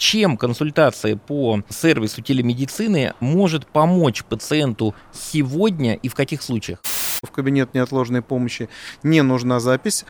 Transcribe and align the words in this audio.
чем 0.00 0.38
консультация 0.38 1.14
по 1.14 1.62
сервису 1.68 2.22
телемедицины 2.22 3.12
может 3.20 3.66
помочь 3.66 4.24
пациенту 4.24 4.94
сегодня 5.12 5.94
и 5.94 6.08
в 6.08 6.14
каких 6.14 6.42
случаях? 6.42 6.82
В 7.22 7.30
кабинет 7.30 7.74
неотложной 7.74 8.22
помощи 8.22 8.70
не 9.02 9.20
нужна 9.22 9.60
запись. 9.60 10.06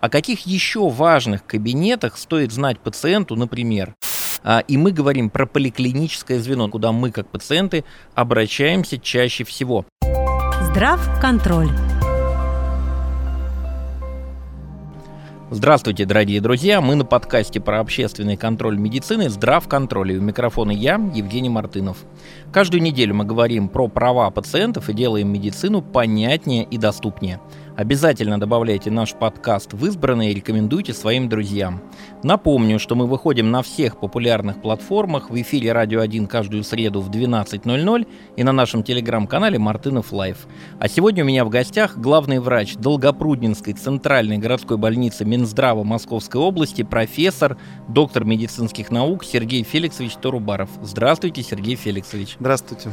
О 0.00 0.08
каких 0.08 0.46
еще 0.46 0.88
важных 0.88 1.44
кабинетах 1.44 2.16
стоит 2.16 2.52
знать 2.52 2.80
пациенту, 2.80 3.36
например? 3.36 3.94
А, 4.42 4.60
и 4.60 4.78
мы 4.78 4.92
говорим 4.92 5.28
про 5.28 5.44
поликлиническое 5.44 6.40
звено, 6.40 6.68
куда 6.68 6.92
мы, 6.92 7.10
как 7.10 7.28
пациенты, 7.28 7.84
обращаемся 8.14 8.98
чаще 8.98 9.44
всего. 9.44 9.84
Здрав 10.62 11.00
Здравствуйте, 15.50 16.04
дорогие 16.04 16.42
друзья! 16.42 16.82
Мы 16.82 16.94
на 16.94 17.06
подкасте 17.06 17.58
про 17.58 17.80
общественный 17.80 18.36
контроль 18.36 18.76
медицины 18.76 19.30
«Здрав 19.30 19.66
контроль». 19.66 20.12
И 20.12 20.18
у 20.18 20.20
микрофона 20.20 20.72
я, 20.72 20.96
Евгений 21.14 21.48
Мартынов. 21.48 21.96
Каждую 22.52 22.82
неделю 22.82 23.14
мы 23.14 23.24
говорим 23.24 23.70
про 23.70 23.88
права 23.88 24.30
пациентов 24.30 24.90
и 24.90 24.92
делаем 24.92 25.32
медицину 25.32 25.80
понятнее 25.80 26.64
и 26.64 26.76
доступнее– 26.76 27.40
Обязательно 27.78 28.40
добавляйте 28.40 28.90
наш 28.90 29.14
подкаст 29.14 29.72
в 29.72 29.86
избранные 29.86 30.32
и 30.32 30.34
рекомендуйте 30.34 30.92
своим 30.92 31.28
друзьям. 31.28 31.80
Напомню, 32.24 32.80
что 32.80 32.96
мы 32.96 33.06
выходим 33.06 33.52
на 33.52 33.62
всех 33.62 34.00
популярных 34.00 34.60
платформах, 34.60 35.30
в 35.30 35.40
эфире 35.40 35.70
«Радио 35.70 36.02
1» 36.02 36.26
каждую 36.26 36.64
среду 36.64 37.00
в 37.00 37.08
12.00 37.08 38.08
и 38.34 38.42
на 38.42 38.50
нашем 38.50 38.82
телеграм-канале 38.82 39.60
«Мартынов 39.60 40.10
Life». 40.12 40.48
А 40.80 40.88
сегодня 40.88 41.22
у 41.22 41.26
меня 41.28 41.44
в 41.44 41.50
гостях 41.50 41.96
главный 41.96 42.40
врач 42.40 42.74
Долгопруднинской 42.74 43.74
центральной 43.74 44.38
городской 44.38 44.76
больницы 44.76 45.24
Минздрава 45.24 45.84
Московской 45.84 46.40
области, 46.40 46.82
профессор, 46.82 47.58
доктор 47.86 48.24
медицинских 48.24 48.90
наук 48.90 49.22
Сергей 49.24 49.62
Феликсович 49.62 50.16
Торубаров. 50.16 50.68
Здравствуйте, 50.82 51.44
Сергей 51.44 51.76
Феликсович. 51.76 52.38
Здравствуйте. 52.40 52.90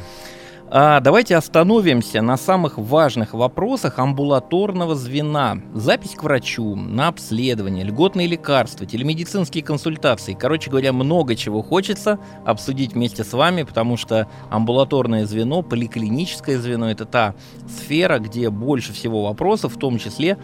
А, 0.78 1.00
давайте 1.00 1.38
остановимся 1.38 2.22
на 2.22 2.36
самых 2.36 2.78
важных 2.78 3.34
вопросах 3.34 3.98
амбулаторного 3.98 4.94
звена. 4.94 5.60
Запись 5.74 6.16
к 6.16 6.24
врачу, 6.24 6.76
на 6.76 7.08
обследование, 7.08 7.86
льготные 7.86 8.28
лекарства, 8.28 8.86
телемедицинские 8.86 9.64
консультации. 9.64 10.34
Короче 10.34 10.70
говоря, 10.70 10.92
много 10.92 11.38
чего 11.38 11.62
хочется 11.62 12.20
обсудить 12.46 12.92
вместе 12.92 13.24
с 13.24 13.32
вами, 13.32 13.64
потому 13.64 13.96
что 13.96 14.28
амбулаторное 14.50 15.26
звено, 15.26 15.62
поликлиническое 15.62 16.58
звено– 16.58 16.92
это 16.92 17.06
та 17.06 17.36
сфера, 17.70 18.20
где 18.20 18.50
больше 18.50 18.92
всего 18.92 19.24
вопросов, 19.24 19.76
в 19.76 19.80
том 19.80 19.98
числе 19.98 20.38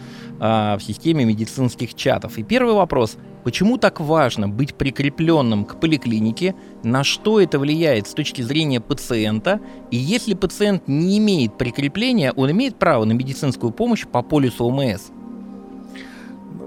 а, 0.44 0.76
в 0.76 0.82
системе 0.82 1.24
медицинских 1.24 1.94
чатов. 1.94 2.36
И 2.36 2.42
первый 2.42 2.74
вопрос– 2.74 3.16
Почему 3.44 3.76
так 3.76 4.00
важно 4.00 4.48
быть 4.48 4.74
прикрепленным 4.74 5.64
к 5.64 5.80
поликлинике? 5.80 6.54
На 6.84 7.02
что 7.02 7.40
это 7.40 7.58
влияет 7.58 8.06
с 8.06 8.14
точки 8.14 8.40
зрения 8.40 8.80
пациента? 8.80 9.60
И 9.90 9.96
если 9.96 10.34
пациент 10.34 10.86
не 10.86 11.18
имеет 11.18 11.58
прикрепления, 11.58 12.32
он 12.32 12.52
имеет 12.52 12.76
право 12.76 13.04
на 13.04 13.12
медицинскую 13.12 13.72
помощь 13.72 14.06
по 14.06 14.22
полису 14.22 14.66
ОМС? 14.66 15.10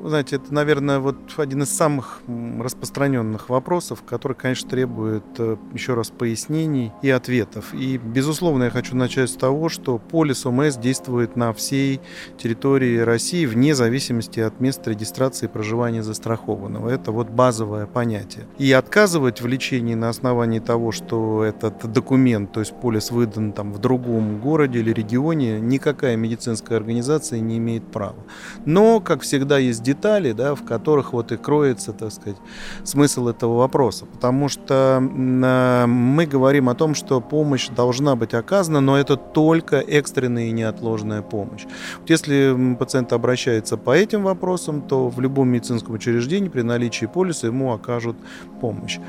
Знаете, 0.09 0.37
это, 0.37 0.53
наверное, 0.53 0.99
вот 0.99 1.17
один 1.37 1.63
из 1.63 1.69
самых 1.69 2.21
распространенных 2.59 3.49
вопросов, 3.49 4.03
который, 4.03 4.33
конечно, 4.33 4.69
требует 4.69 5.23
э, 5.37 5.57
еще 5.73 5.93
раз 5.93 6.09
пояснений 6.09 6.91
и 7.01 7.09
ответов. 7.09 7.73
И, 7.73 7.97
безусловно, 7.97 8.65
я 8.65 8.69
хочу 8.69 8.95
начать 8.95 9.29
с 9.29 9.33
того, 9.33 9.69
что 9.69 9.97
полис 9.97 10.45
ОМС 10.45 10.77
действует 10.77 11.35
на 11.35 11.53
всей 11.53 12.01
территории 12.37 12.99
России 12.99 13.45
вне 13.45 13.75
зависимости 13.75 14.39
от 14.39 14.59
места 14.59 14.91
регистрации 14.91 15.47
проживания 15.47 16.03
застрахованного. 16.03 16.89
Это 16.89 17.11
вот 17.11 17.29
базовое 17.29 17.85
понятие. 17.85 18.45
И 18.57 18.71
отказывать 18.71 19.41
в 19.41 19.47
лечении 19.47 19.95
на 19.95 20.09
основании 20.09 20.59
того, 20.59 20.91
что 20.91 21.43
этот 21.43 21.91
документ, 21.91 22.51
то 22.51 22.59
есть 22.59 22.73
полис 22.73 23.11
выдан 23.11 23.53
там 23.53 23.71
в 23.71 23.79
другом 23.79 24.39
городе 24.39 24.79
или 24.79 24.91
регионе, 24.91 25.59
никакая 25.59 26.15
медицинская 26.15 26.77
организация 26.77 27.39
не 27.39 27.57
имеет 27.57 27.91
права. 27.91 28.23
Но, 28.65 28.99
как 28.99 29.21
всегда, 29.21 29.57
есть 29.57 29.81
детали, 29.81 29.94
да, 30.33 30.55
в 30.55 30.63
которых 30.63 31.13
вот 31.13 31.31
и 31.31 31.37
кроется, 31.37 31.93
так 31.93 32.11
сказать, 32.11 32.37
смысл 32.83 33.27
этого 33.27 33.57
вопроса. 33.57 34.05
Потому 34.05 34.49
что 34.49 35.01
э, 35.01 35.85
мы 35.87 36.25
говорим 36.25 36.69
о 36.69 36.75
том, 36.75 36.95
что 36.95 37.21
помощь 37.21 37.69
должна 37.69 38.15
быть 38.15 38.33
оказана, 38.33 38.81
но 38.81 38.97
это 38.97 39.17
только 39.17 39.77
экстренная 39.77 40.45
и 40.47 40.51
неотложная 40.51 41.21
помощь. 41.21 41.65
Вот 41.99 42.09
если 42.09 42.75
пациент 42.79 43.13
обращается 43.13 43.77
по 43.77 43.95
этим 43.95 44.23
вопросам, 44.23 44.81
то 44.81 45.09
в 45.09 45.19
любом 45.19 45.49
медицинском 45.49 45.95
учреждении 45.95 46.49
при 46.49 46.61
наличии 46.61 47.05
полиса 47.05 47.47
ему 47.47 47.73
окажут 47.73 48.17
помощь. 48.61 48.99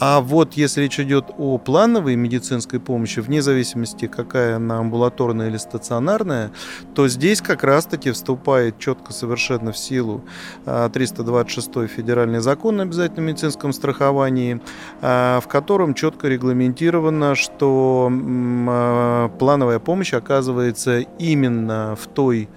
А 0.00 0.20
вот 0.20 0.54
если 0.54 0.82
речь 0.82 0.98
идет 0.98 1.26
о 1.38 1.58
плановой 1.58 2.16
медицинской 2.16 2.80
помощи, 2.80 3.20
вне 3.20 3.42
зависимости, 3.42 4.06
какая 4.06 4.56
она 4.56 4.78
амбулаторная 4.78 5.48
или 5.48 5.56
стационарная, 5.56 6.50
то 6.94 7.08
здесь 7.08 7.40
как 7.40 7.62
раз-таки 7.62 8.10
вступает 8.10 8.78
четко 8.78 9.12
совершенно 9.12 9.72
в 9.72 9.78
силу 9.78 10.24
326 10.64 11.70
а, 11.76 11.86
федеральный 11.86 12.40
закон 12.40 12.80
о 12.80 12.84
обязательном 12.84 13.26
медицинском 13.26 13.72
страховании, 13.72 14.60
а, 15.00 15.40
в 15.40 15.48
котором 15.48 15.94
четко 15.94 16.28
регламентировано, 16.28 17.34
что 17.34 18.10
а, 18.10 19.28
плановая 19.38 19.78
помощь 19.78 20.14
оказывается 20.14 21.00
именно 21.18 21.96
в 22.00 22.06
той 22.06 22.48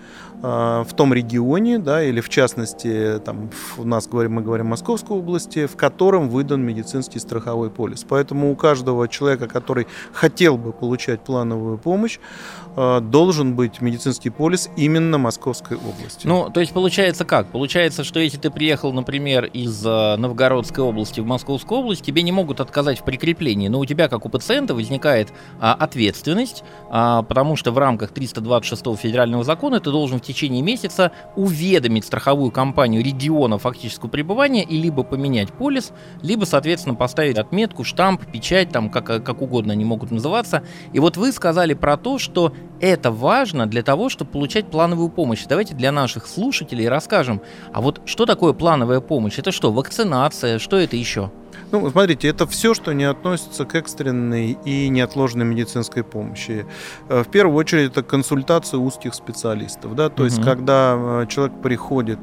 в 0.41 0.87
том 0.95 1.13
регионе, 1.13 1.79
да, 1.79 2.03
или 2.03 2.21
в 2.21 2.29
частности, 2.29 3.19
там, 3.23 3.49
у 3.77 3.83
нас 3.83 4.07
говорим, 4.07 4.33
мы 4.33 4.41
говорим 4.41 4.67
Московской 4.67 5.17
области, 5.17 5.65
в 5.65 5.75
котором 5.75 6.29
выдан 6.29 6.61
медицинский 6.63 7.19
страховой 7.19 7.69
полис. 7.69 8.05
Поэтому 8.07 8.51
у 8.51 8.55
каждого 8.55 9.07
человека, 9.07 9.47
который 9.47 9.87
хотел 10.13 10.57
бы 10.57 10.71
получать 10.71 11.21
плановую 11.21 11.77
помощь, 11.77 12.19
а, 12.19 12.64
должен 12.75 13.55
быть 13.55 13.81
медицинский 13.81 14.29
полис 14.29 14.69
именно 14.75 15.17
Московской 15.17 15.77
области. 15.77 16.27
Ну, 16.27 16.49
то 16.49 16.59
есть 16.59 16.73
получается 16.73 17.25
как? 17.25 17.47
Получается, 17.47 18.03
что 18.03 18.19
если 18.19 18.37
ты 18.37 18.49
приехал, 18.49 18.91
например, 18.91 19.45
из 19.45 19.83
а, 19.85 20.17
Новгородской 20.17 20.83
области 20.83 21.19
в 21.19 21.25
Московскую 21.25 21.79
область, 21.79 22.03
тебе 22.03 22.21
не 22.21 22.31
могут 22.31 22.59
отказать 22.59 22.99
в 22.99 23.03
прикреплении, 23.03 23.67
но 23.67 23.79
у 23.79 23.85
тебя, 23.85 24.07
как 24.07 24.25
у 24.25 24.29
пациента, 24.29 24.75
возникает 24.75 25.29
а, 25.59 25.73
ответственность, 25.73 26.63
а, 26.89 27.23
потому 27.23 27.55
что 27.55 27.71
в 27.71 27.77
рамках 27.77 28.11
326 28.11 28.97
федерального 28.97 29.43
закона 29.43 29.79
ты 29.79 29.91
должен 29.91 30.19
в 30.19 30.21
течение 30.21 30.61
месяца 30.61 31.11
уведомить 31.35 32.05
страховую 32.05 32.51
компанию 32.51 33.03
региона 33.03 33.57
фактического 33.57 34.09
пребывания 34.09 34.63
и 34.63 34.77
либо 34.77 35.03
поменять 35.03 35.51
полис, 35.51 35.91
либо, 36.21 36.45
соответственно, 36.45 36.95
поставить 36.95 37.37
отметку, 37.37 37.83
штамп, 37.83 38.25
печать, 38.25 38.69
там 38.69 38.89
как, 38.89 39.05
как 39.05 39.41
угодно 39.41 39.73
они 39.73 39.85
могут 39.85 40.11
называться. 40.11 40.63
И 40.93 40.99
вот 40.99 41.17
вы 41.17 41.31
сказали 41.31 41.73
про 41.73 41.97
то, 41.97 42.17
что 42.17 42.53
это 42.81 43.11
важно 43.11 43.67
для 43.67 43.83
того, 43.83 44.09
чтобы 44.09 44.31
получать 44.31 44.69
плановую 44.69 45.09
помощь. 45.09 45.45
Давайте 45.47 45.73
для 45.73 45.91
наших 45.91 46.27
слушателей 46.27 46.87
расскажем, 46.87 47.41
а 47.73 47.81
вот 47.81 48.01
что 48.05 48.25
такое 48.25 48.53
плановая 48.53 48.99
помощь? 48.99 49.39
Это 49.39 49.51
что, 49.51 49.71
вакцинация? 49.71 50.59
Что 50.59 50.77
это 50.77 50.95
еще? 50.95 51.31
Ну, 51.71 51.89
смотрите, 51.89 52.27
это 52.27 52.45
все, 52.47 52.73
что 52.73 52.93
не 52.93 53.03
относится 53.03 53.65
к 53.65 53.75
экстренной 53.75 54.57
и 54.65 54.87
неотложной 54.89 55.45
медицинской 55.45 56.03
помощи. 56.03 56.65
Э, 57.09 57.23
в 57.23 57.27
первую 57.27 57.57
очередь, 57.57 57.91
это 57.91 58.03
консультация 58.03 58.77
узких 58.77 59.13
специалистов. 59.13 59.95
Да? 59.95 60.09
То 60.09 60.23
угу. 60.23 60.25
есть, 60.25 60.41
когда 60.41 60.95
э, 60.97 61.25
человек 61.27 61.61
приходит 61.61 62.19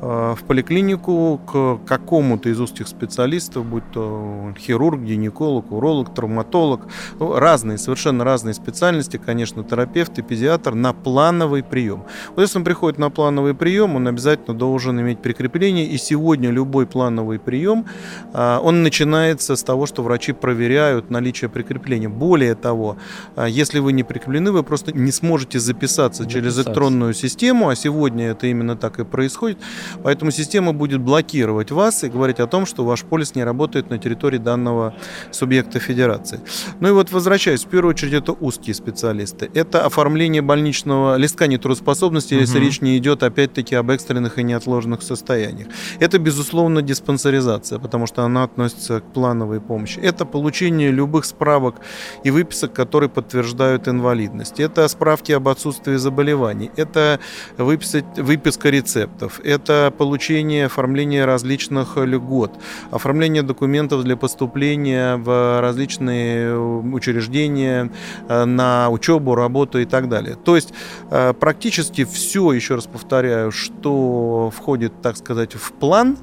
э, 0.00 0.34
в 0.38 0.44
поликлинику 0.46 1.40
к 1.46 1.78
какому-то 1.86 2.48
из 2.48 2.60
узких 2.60 2.86
специалистов, 2.88 3.64
будь 3.64 3.90
то 3.92 4.54
хирург, 4.58 5.00
гинеколог, 5.00 5.72
уролог, 5.72 6.14
травматолог, 6.14 6.82
ну, 7.18 7.38
разные, 7.38 7.78
совершенно 7.78 8.24
разные 8.24 8.54
специальности, 8.54 9.16
конечно, 9.16 9.64
терапевт 9.64 10.18
и 10.18 10.22
педиатр, 10.22 10.74
на 10.74 10.92
плановый 10.92 11.62
прием. 11.62 12.04
Вот 12.36 12.42
если 12.42 12.58
он 12.58 12.64
приходит 12.64 12.98
на 12.98 13.10
плановый 13.10 13.54
прием, 13.54 13.96
он 13.96 14.06
обязательно 14.06 14.56
должен 14.56 15.00
иметь 15.00 15.20
прикрепление, 15.20 15.86
и 15.86 15.96
сегодня 15.96 16.50
любой 16.50 16.86
плановый 16.86 17.38
прием, 17.38 17.86
он 18.32 18.71
начинается 18.72 19.56
с 19.56 19.62
того, 19.62 19.86
что 19.86 20.02
врачи 20.02 20.32
проверяют 20.32 21.10
наличие 21.10 21.48
прикрепления. 21.50 22.08
Более 22.08 22.54
того, 22.54 22.96
а, 23.36 23.46
если 23.46 23.78
вы 23.78 23.92
не 23.92 24.02
прикреплены, 24.02 24.52
вы 24.52 24.62
просто 24.62 24.92
не 24.92 25.12
сможете 25.12 25.58
записаться, 25.60 25.92
записаться 25.92 26.26
через 26.26 26.58
электронную 26.58 27.14
систему, 27.14 27.68
а 27.68 27.76
сегодня 27.76 28.30
это 28.30 28.46
именно 28.46 28.76
так 28.76 28.98
и 28.98 29.04
происходит. 29.04 29.58
Поэтому 30.02 30.30
система 30.30 30.72
будет 30.72 31.00
блокировать 31.00 31.70
вас 31.70 32.04
и 32.04 32.08
говорить 32.08 32.40
о 32.40 32.46
том, 32.46 32.66
что 32.66 32.84
ваш 32.84 33.02
полис 33.02 33.34
не 33.34 33.44
работает 33.44 33.90
на 33.90 33.98
территории 33.98 34.38
данного 34.38 34.94
субъекта 35.30 35.80
федерации. 35.80 36.40
Ну 36.80 36.88
и 36.88 36.92
вот 36.92 37.12
возвращаясь, 37.12 37.64
в 37.64 37.68
первую 37.68 37.90
очередь 37.90 38.14
это 38.14 38.32
узкие 38.32 38.74
специалисты. 38.74 39.50
Это 39.54 39.84
оформление 39.84 40.42
больничного 40.42 41.16
листка 41.16 41.46
нетрудоспособности, 41.46 42.34
угу. 42.34 42.40
если 42.42 42.58
речь 42.58 42.80
не 42.80 42.96
идет 42.98 43.22
опять-таки 43.22 43.74
об 43.74 43.90
экстренных 43.90 44.38
и 44.38 44.42
неотложных 44.42 45.02
состояниях. 45.02 45.68
Это, 46.00 46.18
безусловно, 46.18 46.82
диспансеризация, 46.82 47.78
потому 47.78 48.06
что 48.06 48.22
она 48.22 48.44
относится 48.44 48.61
относится 48.62 49.00
к 49.00 49.04
плановой 49.12 49.60
помощи. 49.60 49.98
Это 49.98 50.24
получение 50.24 50.90
любых 50.90 51.24
справок 51.24 51.76
и 52.24 52.30
выписок, 52.30 52.72
которые 52.72 53.08
подтверждают 53.08 53.88
инвалидность. 53.88 54.60
Это 54.60 54.86
справки 54.88 55.32
об 55.32 55.48
отсутствии 55.48 55.96
заболеваний. 55.96 56.70
Это 56.76 57.18
выписать, 57.58 58.04
выписка 58.16 58.70
рецептов. 58.70 59.40
Это 59.44 59.92
получение, 59.96 60.66
оформление 60.66 61.24
различных 61.24 61.96
льгот. 61.96 62.52
Оформление 62.90 63.42
документов 63.42 64.04
для 64.04 64.16
поступления 64.16 65.16
в 65.16 65.60
различные 65.60 66.58
учреждения, 66.58 67.90
э, 68.28 68.44
на 68.44 68.90
учебу, 68.90 69.34
работу 69.34 69.78
и 69.78 69.84
так 69.84 70.08
далее. 70.08 70.36
То 70.36 70.56
есть 70.56 70.72
э, 71.10 71.32
практически 71.32 72.04
все, 72.04 72.52
еще 72.52 72.76
раз 72.76 72.86
повторяю, 72.86 73.50
что 73.50 74.52
входит, 74.54 74.92
так 75.02 75.16
сказать, 75.16 75.54
в 75.54 75.72
план, 75.72 76.16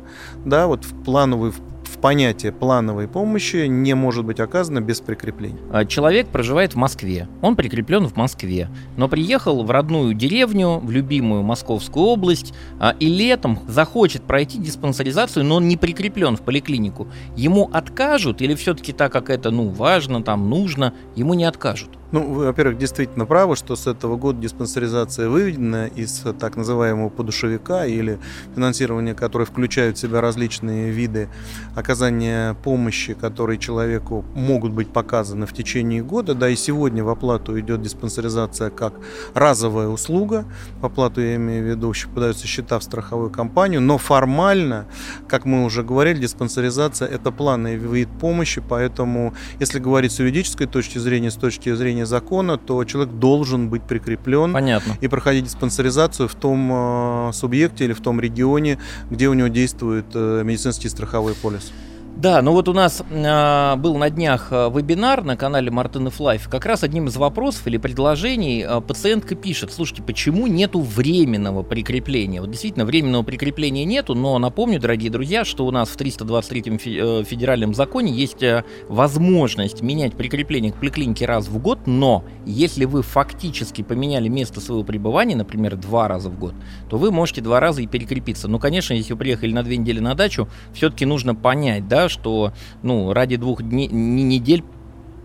да, 0.46 0.68
вот 0.68 0.86
в 0.86 1.04
плановый, 1.04 1.52
в 1.52 1.69
понятие 1.98 2.52
плановой 2.52 3.08
помощи 3.08 3.68
не 3.68 3.94
может 3.94 4.26
быть 4.26 4.40
оказано 4.40 4.82
без 4.82 5.02
прикрепления. 5.02 5.60
А, 5.72 5.86
человек 5.86 6.28
проживает 6.28 6.74
в 6.74 6.78
Москве, 6.78 7.28
он 7.42 7.56
прикреплен 7.56 8.08
в 8.08 8.16
Москве, 8.16 8.70
но 8.98 9.08
приехал 9.08 9.64
в 9.64 9.72
родную 9.72 10.14
деревню, 10.14 10.80
в 10.80 10.92
любимую 10.92 11.44
Московскую 11.44 12.06
область, 12.06 12.54
а, 12.80 12.96
и 13.00 13.08
летом 13.08 13.60
захочет 13.68 14.24
пройти 14.24 14.58
диспансеризацию, 14.58 15.46
но 15.46 15.56
он 15.56 15.68
не 15.68 15.78
прикреплен 15.78 16.38
в 16.38 16.42
поликлинику. 16.42 17.08
Ему 17.36 17.70
откажут 17.72 18.42
или 18.42 18.56
все-таки 18.56 18.94
так 18.94 19.12
как 19.12 19.30
это 19.30 19.52
ну 19.52 19.70
важно, 19.70 20.24
там 20.24 20.50
нужно, 20.50 20.94
ему 21.16 21.34
не 21.34 21.46
откажут? 21.46 21.99
Ну, 22.12 22.26
вы, 22.26 22.46
во-первых, 22.46 22.78
действительно 22.80 23.26
правы, 23.26 23.56
что 23.56 23.76
с 23.76 23.86
этого 23.86 24.18
года 24.18 24.42
диспансеризация 24.42 25.30
выведена 25.30 25.88
из 25.88 26.24
так 26.40 26.56
называемого 26.56 27.10
подушевика 27.10 27.86
или 27.86 28.20
финансирования, 28.56 29.14
которое 29.14 29.46
включает 29.46 29.98
в 29.98 30.00
себя 30.00 30.20
различные 30.20 30.90
виды 30.90 31.30
оказания 31.76 32.56
помощи, 32.64 33.14
которые 33.14 33.60
человеку 33.60 34.26
могут 34.34 34.72
быть 34.72 34.92
показаны 34.92 35.46
в 35.46 35.54
течение 35.54 36.02
года. 36.02 36.34
Да, 36.34 36.50
и 36.50 36.56
сегодня 36.56 37.04
в 37.04 37.10
оплату 37.10 37.60
идет 37.60 37.84
диспансеризация 37.84 38.72
как 38.72 38.94
разовая 39.36 39.88
услуга. 39.88 40.46
В 40.82 40.86
оплату, 40.86 41.22
я 41.22 41.36
имею 41.36 41.64
в 41.64 41.68
виду, 41.70 41.94
подаются 42.14 42.48
счета 42.48 42.80
в 42.80 42.84
страховую 42.84 43.30
компанию, 43.30 43.82
но 43.82 43.98
формально, 43.98 44.88
как 45.28 45.46
мы 45.46 45.64
уже 45.64 45.84
говорили, 45.84 46.22
диспансеризация– 46.22 47.08
это 47.10 47.32
плановый 47.32 47.78
вид 47.78 48.10
помощи, 48.20 48.62
поэтому, 48.68 49.34
если 49.60 49.80
говорить 49.80 50.12
с 50.12 50.20
юридической 50.20 50.66
точки 50.66 50.98
зрения, 50.98 51.30
с 51.30 51.36
точки 51.36 51.74
зрения 51.76 51.99
нарушение 52.00 52.06
закона, 52.06 52.58
то 52.58 52.84
человек 52.86 53.14
должен 53.14 53.70
быть 53.70 53.84
прикреплен 53.84 54.54
Понятно. 54.54 54.94
и 55.02 55.08
проходить 55.08 55.46
диспансеризацию 55.46 56.28
в 56.28 56.36
том 56.36 56.70
э, 56.72 57.32
субъекте 57.34 57.86
или 57.86 57.94
в 57.94 58.02
том 58.02 58.20
регионе, 58.20 58.78
где 59.12 59.28
у 59.28 59.34
него 59.34 59.48
действует 59.50 60.06
э, 60.14 60.44
медицинский 60.44 60.90
страховой 60.90 61.34
полис. 61.34 61.72
Да, 62.20 62.42
ну 62.42 62.52
вот 62.52 62.68
у 62.68 62.74
нас 62.74 63.02
э, 63.10 63.76
был 63.78 63.96
на 63.98 64.10
днях 64.10 64.50
а, 64.52 64.70
вебинар 64.70 65.24
на 65.24 65.38
канале 65.38 65.72
Мартынов 65.72 66.20
Life. 66.20 66.50
Как 66.50 66.66
раз 66.66 66.84
одним 66.84 67.08
из 67.08 67.16
вопросов 67.16 67.66
или 67.66 67.78
предложений 67.78 68.66
э, 68.68 68.82
пациентка 68.82 69.36
пишет, 69.36 69.72
слушайте, 69.72 70.04
почему 70.04 70.46
нету 70.48 70.82
временного 70.82 71.64
прикрепления? 71.64 72.42
Вот 72.42 72.52
действительно, 72.52 72.84
временного 72.84 73.24
прикрепления 73.24 73.86
нету, 73.86 74.16
но 74.16 74.38
напомню, 74.38 74.82
дорогие 74.82 75.10
друзья, 75.10 75.46
что 75.46 75.66
у 75.66 75.72
нас 75.72 75.88
в 75.88 75.96
323-м 75.96 76.76
э, 76.76 77.24
федеральном 77.24 77.74
законе 77.74 78.12
есть 78.12 78.44
э, 78.44 78.66
возможность 78.90 79.82
менять 79.82 80.14
прикрепление 80.14 80.74
к 80.74 80.76
поликлинике 80.76 81.26
раз 81.26 81.48
в 81.48 81.58
год, 81.58 81.88
но 81.88 82.26
если 82.46 82.84
вы 82.84 83.02
фактически 83.02 83.82
поменяли 83.82 84.28
место 84.28 84.60
своего 84.60 84.84
пребывания, 84.84 85.38
например, 85.38 85.78
два 85.78 86.10
раза 86.10 86.30
в 86.30 86.38
год, 86.38 86.54
то 86.90 86.98
вы 86.98 87.12
можете 87.12 87.40
два 87.40 87.62
раза 87.62 87.82
и 87.82 87.88
перекрепиться. 87.88 88.50
Ну, 88.50 88.60
конечно, 88.60 88.94
если 88.94 89.14
вы 89.14 89.20
приехали 89.20 89.54
на 89.54 89.64
две 89.64 89.78
недели 89.78 90.02
на 90.02 90.16
дачу, 90.16 90.50
все-таки 90.74 91.06
нужно 91.06 91.34
понять, 91.34 91.88
да, 91.88 92.09
что 92.10 92.54
ну, 92.84 93.14
ради 93.14 93.38
двух 93.38 93.64
дней, 93.64 93.88
недель 93.88 94.64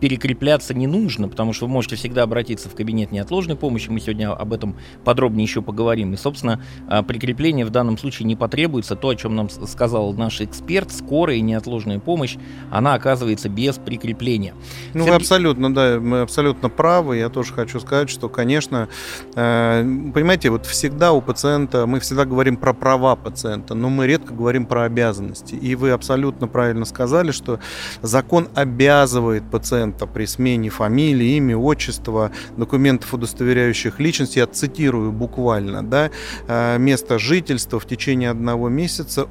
перекрепляться 0.05 0.75
не 0.75 0.87
нужно, 0.87 1.31
потому 1.31 1.55
что 1.55 1.65
вы 1.65 1.73
можете 1.73 1.97
всегда 1.97 2.25
обратиться 2.25 2.69
в 2.69 2.75
кабинет 2.75 3.11
неотложной 3.11 3.57
помощи, 3.57 3.89
мы 3.89 4.01
сегодня 4.01 4.31
об 4.31 4.53
этом 4.53 4.77
подробнее 5.03 5.45
еще 5.45 5.63
поговорим. 5.63 6.13
И, 6.13 6.19
собственно, 6.19 6.63
а, 6.89 7.03
прикрепление 7.03 7.65
в 7.65 7.71
данном 7.71 7.97
случае 7.97 8.27
не 8.27 8.37
потребуется. 8.37 8.97
То, 8.97 9.09
о 9.09 9.17
чем 9.17 9.35
нам 9.35 9.49
сказал 9.49 10.13
наш 10.13 10.43
эксперт, 10.43 10.93
скорая 10.93 11.37
и 11.37 11.41
неотложная 11.41 12.01
помощь, 12.01 12.37
она 12.71 12.93
оказывается 12.93 13.49
без 13.49 13.77
прикрепления. 13.77 14.53
Ну, 14.93 15.01
Сергей... 15.01 15.09
вы 15.09 15.17
абсолютно, 15.17 15.75
да, 15.75 15.99
мы 15.99 16.21
абсолютно 16.21 16.69
правы. 16.69 17.17
Я 17.17 17.31
тоже 17.31 17.55
хочу 17.55 17.81
сказать, 17.81 18.11
что, 18.11 18.29
конечно, 18.29 18.91
э, 19.35 20.11
понимаете, 20.13 20.51
вот 20.51 20.67
всегда 20.67 21.13
у 21.13 21.23
пациента, 21.23 21.87
мы 21.87 21.99
всегда 22.01 22.27
говорим 22.27 22.59
про 22.59 22.75
права 22.75 23.17
пациента, 23.17 23.73
но 23.75 23.89
мы 23.89 24.07
редко 24.07 24.35
говорим 24.35 24.67
про 24.67 24.83
обязанности. 24.83 25.55
И 25.55 25.75
вы 25.77 25.93
абсолютно 25.93 26.47
правильно 26.47 26.85
сказали, 26.85 27.31
что 27.31 27.59
закон 28.03 28.49
обязывает 28.55 29.51
пациента 29.51 29.94
документа 29.95 30.07
при 30.07 30.27
смене 30.27 30.71
фамилии, 30.71 31.37
имя, 31.37 31.57
отчества, 31.57 32.31
документов, 32.57 33.15
удостоверяющих 33.15 34.01
личность, 34.01 34.37
я 34.37 34.47
цитирую 34.47 35.13
буквально, 35.13 35.83
да, 35.83 36.11
э, 36.49 36.79
место 36.79 37.19
жительства 37.19 37.79
в 37.79 37.87
течение 37.87 38.31
одного 38.31 38.69
месяца 38.69 39.29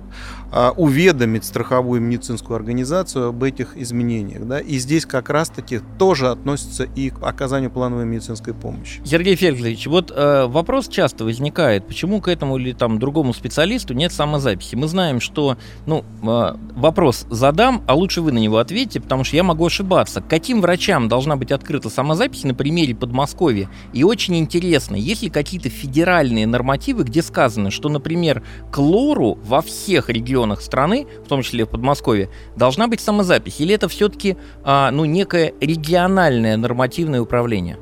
а, 0.56 0.72
уведомить 0.78 1.46
страховую 1.46 2.00
медицинскую 2.00 2.56
организацию 2.56 3.30
об 3.30 3.44
этих 3.44 3.76
изменениях. 3.76 4.46
Да? 4.46 4.60
И 4.60 4.78
здесь 4.78 5.04
как 5.04 5.32
раз-таки 5.32 5.80
тоже 5.98 6.30
относится 6.30 6.84
и 6.84 7.10
к 7.10 7.24
оказанию 7.24 7.72
плановой 7.72 8.06
медицинской 8.06 8.54
помощи. 8.54 9.02
Сергей 9.04 9.36
Феликсович, 9.36 9.88
вот 9.88 10.12
э, 10.16 10.46
вопрос 10.46 10.90
часто 10.90 11.26
возникает, 11.26 11.88
почему 11.88 12.22
к 12.22 12.28
этому 12.28 12.58
или 12.58 12.74
там 12.74 13.00
другому 13.00 13.34
специалисту 13.34 13.96
нет 13.96 14.14
самозаписи. 14.14 14.76
Мы 14.76 14.88
знаем, 14.88 15.22
что, 15.22 15.58
ну, 15.88 16.06
э, 16.22 16.56
вопрос 16.76 17.26
задам, 17.32 17.84
а 17.88 17.96
лучше 17.96 18.22
вы 18.22 18.32
на 18.32 18.38
него 18.38 18.60
ответите, 18.60 19.02
потому 19.02 19.24
что 19.24 19.36
я 19.36 19.44
могу 19.44 19.66
ошибаться. 19.66 20.22
Каким 20.22 20.53
врачам 20.62 21.08
должна 21.08 21.36
быть 21.36 21.52
открыта 21.52 21.90
самозапись 21.90 22.44
на 22.44 22.54
примере 22.54 22.96
Подмосковья? 22.96 23.70
И 23.94 24.04
очень 24.04 24.38
интересно, 24.38 24.96
есть 24.96 25.24
ли 25.24 25.30
какие-то 25.30 25.70
федеральные 25.70 26.48
нормативы, 26.48 27.04
где 27.04 27.22
сказано, 27.22 27.72
что, 27.72 27.90
например, 27.90 28.44
к 28.72 28.78
лору 28.78 29.38
во 29.44 29.62
всех 29.62 30.10
регионах 30.10 30.62
страны, 30.62 31.08
в 31.26 31.28
том 31.28 31.42
числе 31.42 31.66
в 31.66 31.70
Подмосковье, 31.70 32.30
должна 32.56 32.88
быть 32.88 33.02
самозапись? 33.02 33.60
Или 33.60 33.76
это 33.76 33.88
все-таки 33.88 34.38
а, 34.64 34.92
ну, 34.92 35.06
некое 35.06 35.54
региональное 35.60 36.58
нормативное 36.58 37.22
управление? 37.22 37.78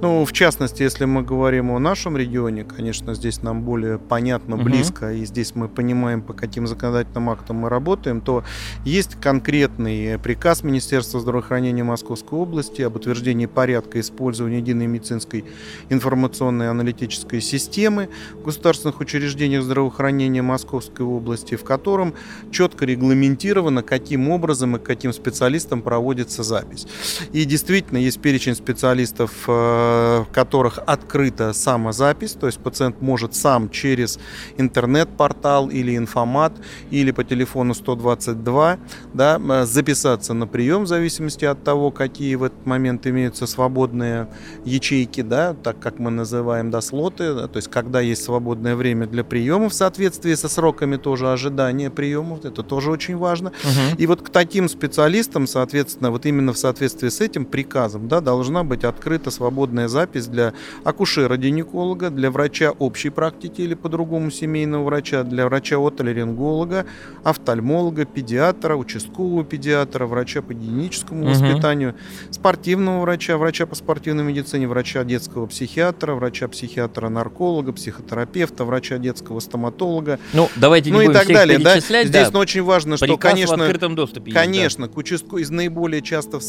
Ну, 0.00 0.24
в 0.24 0.32
частности, 0.32 0.82
если 0.82 1.04
мы 1.04 1.22
говорим 1.22 1.70
о 1.70 1.78
нашем 1.78 2.16
регионе, 2.16 2.64
конечно, 2.64 3.14
здесь 3.14 3.42
нам 3.42 3.62
более 3.62 3.98
понятно, 3.98 4.56
близко, 4.56 5.04
угу. 5.04 5.12
и 5.12 5.24
здесь 5.24 5.54
мы 5.54 5.68
понимаем, 5.68 6.22
по 6.22 6.32
каким 6.32 6.66
законодательным 6.66 7.30
актам 7.30 7.56
мы 7.56 7.68
работаем, 7.68 8.20
то 8.20 8.44
есть 8.84 9.16
конкретный 9.20 10.18
приказ 10.18 10.62
Министерства 10.62 11.20
здравоохранения 11.20 11.84
Московской 12.06 12.38
области 12.38 12.82
об 12.82 12.94
утверждении 12.94 13.46
порядка 13.46 13.98
использования 13.98 14.58
единой 14.58 14.86
медицинской 14.86 15.44
информационной 15.90 16.70
аналитической 16.70 17.40
системы 17.40 18.08
в 18.34 18.44
государственных 18.44 19.00
учреждениях 19.00 19.64
здравоохранения 19.64 20.40
Московской 20.40 21.04
области, 21.04 21.56
в 21.56 21.64
котором 21.64 22.14
четко 22.52 22.84
регламентировано, 22.84 23.82
каким 23.82 24.28
образом 24.28 24.76
и 24.76 24.78
каким 24.78 25.12
специалистам 25.12 25.82
проводится 25.82 26.44
запись. 26.44 26.86
И 27.32 27.44
действительно 27.44 27.98
есть 27.98 28.20
перечень 28.20 28.54
специалистов 28.54 29.32
э, 29.48 29.50
в 29.50 30.28
которых 30.32 30.78
открыта 30.86 31.52
самозапись, 31.52 32.32
то 32.32 32.46
есть 32.46 32.60
пациент 32.60 33.00
может 33.00 33.34
сам 33.34 33.68
через 33.68 34.20
интернет-портал 34.58 35.70
или 35.70 35.96
информат, 35.96 36.52
или 36.92 37.10
по 37.10 37.24
телефону 37.24 37.74
122 37.74 38.78
да, 39.12 39.66
записаться 39.66 40.34
на 40.34 40.46
прием 40.46 40.84
в 40.84 40.86
зависимости 40.86 41.44
от 41.44 41.64
того, 41.64 41.90
какие 41.96 42.34
в 42.34 42.44
этот 42.44 42.66
момент 42.66 43.06
имеются 43.06 43.46
свободные 43.46 44.28
ячейки, 44.64 45.22
да, 45.22 45.54
так 45.54 45.78
как 45.78 45.98
мы 45.98 46.10
называем 46.10 46.70
да, 46.70 46.80
слоты, 46.80 47.34
да, 47.34 47.48
то 47.48 47.56
есть 47.56 47.68
когда 47.68 48.00
есть 48.00 48.22
свободное 48.22 48.76
время 48.76 49.06
для 49.06 49.24
приема 49.24 49.68
в 49.68 49.74
соответствии 49.74 50.34
со 50.34 50.48
сроками 50.48 50.96
тоже 50.96 51.32
ожидания 51.32 51.90
приемов, 51.90 52.44
это 52.44 52.62
тоже 52.62 52.90
очень 52.90 53.16
важно. 53.16 53.52
Угу. 53.64 53.98
И 53.98 54.06
вот 54.06 54.22
к 54.22 54.30
таким 54.30 54.68
специалистам, 54.68 55.46
соответственно, 55.46 56.10
вот 56.10 56.26
именно 56.26 56.52
в 56.52 56.58
соответствии 56.58 57.08
с 57.08 57.20
этим 57.20 57.44
приказом 57.44 58.08
да, 58.08 58.20
должна 58.20 58.64
быть 58.64 58.84
открыта 58.84 59.30
свободная 59.30 59.88
запись 59.88 60.26
для 60.26 60.52
акушера-гинеколога, 60.84 62.10
для 62.10 62.30
врача 62.30 62.72
общей 62.72 63.10
практики 63.10 63.62
или 63.62 63.74
по-другому 63.74 64.30
семейного 64.30 64.84
врача, 64.84 65.22
для 65.22 65.46
врача-отолеринголога, 65.46 66.86
офтальмолога, 67.24 68.04
педиатра, 68.04 68.76
участкового 68.76 69.44
педиатра, 69.44 70.06
врача 70.06 70.42
по 70.42 70.52
гигиеническому 70.54 71.22
угу. 71.22 71.30
воспитанию, 71.30 71.85
спортивного 72.30 73.02
врача, 73.02 73.36
врача 73.36 73.66
по 73.66 73.74
спортивной 73.74 74.24
медицине, 74.24 74.68
врача 74.68 75.04
детского 75.04 75.46
психиатра, 75.46 76.14
врача-психиатра-нарколога, 76.14 77.72
психотерапевта, 77.72 78.64
врача 78.64 78.98
детского 78.98 79.40
стоматолога. 79.40 80.18
Ну, 80.32 80.48
давайте 80.56 80.92
ну 80.92 81.00
не 81.00 81.08
и 81.08 81.12
так 81.12 81.26
далее. 81.26 81.58
Да? 81.58 81.78
Здесь 81.80 82.10
да. 82.10 82.30
ну, 82.32 82.38
очень 82.38 82.62
важно, 82.62 82.96
что, 82.96 83.16
конечно, 83.16 83.56
в 83.56 83.62
открытом 83.62 83.94
доступе 83.94 84.32
конечно, 84.32 84.62
есть, 84.62 84.78
да. 84.78 84.88
к 84.88 84.96
участку 84.96 85.38
из 85.38 85.50
наиболее 85.50 86.02
часто, 86.02 86.40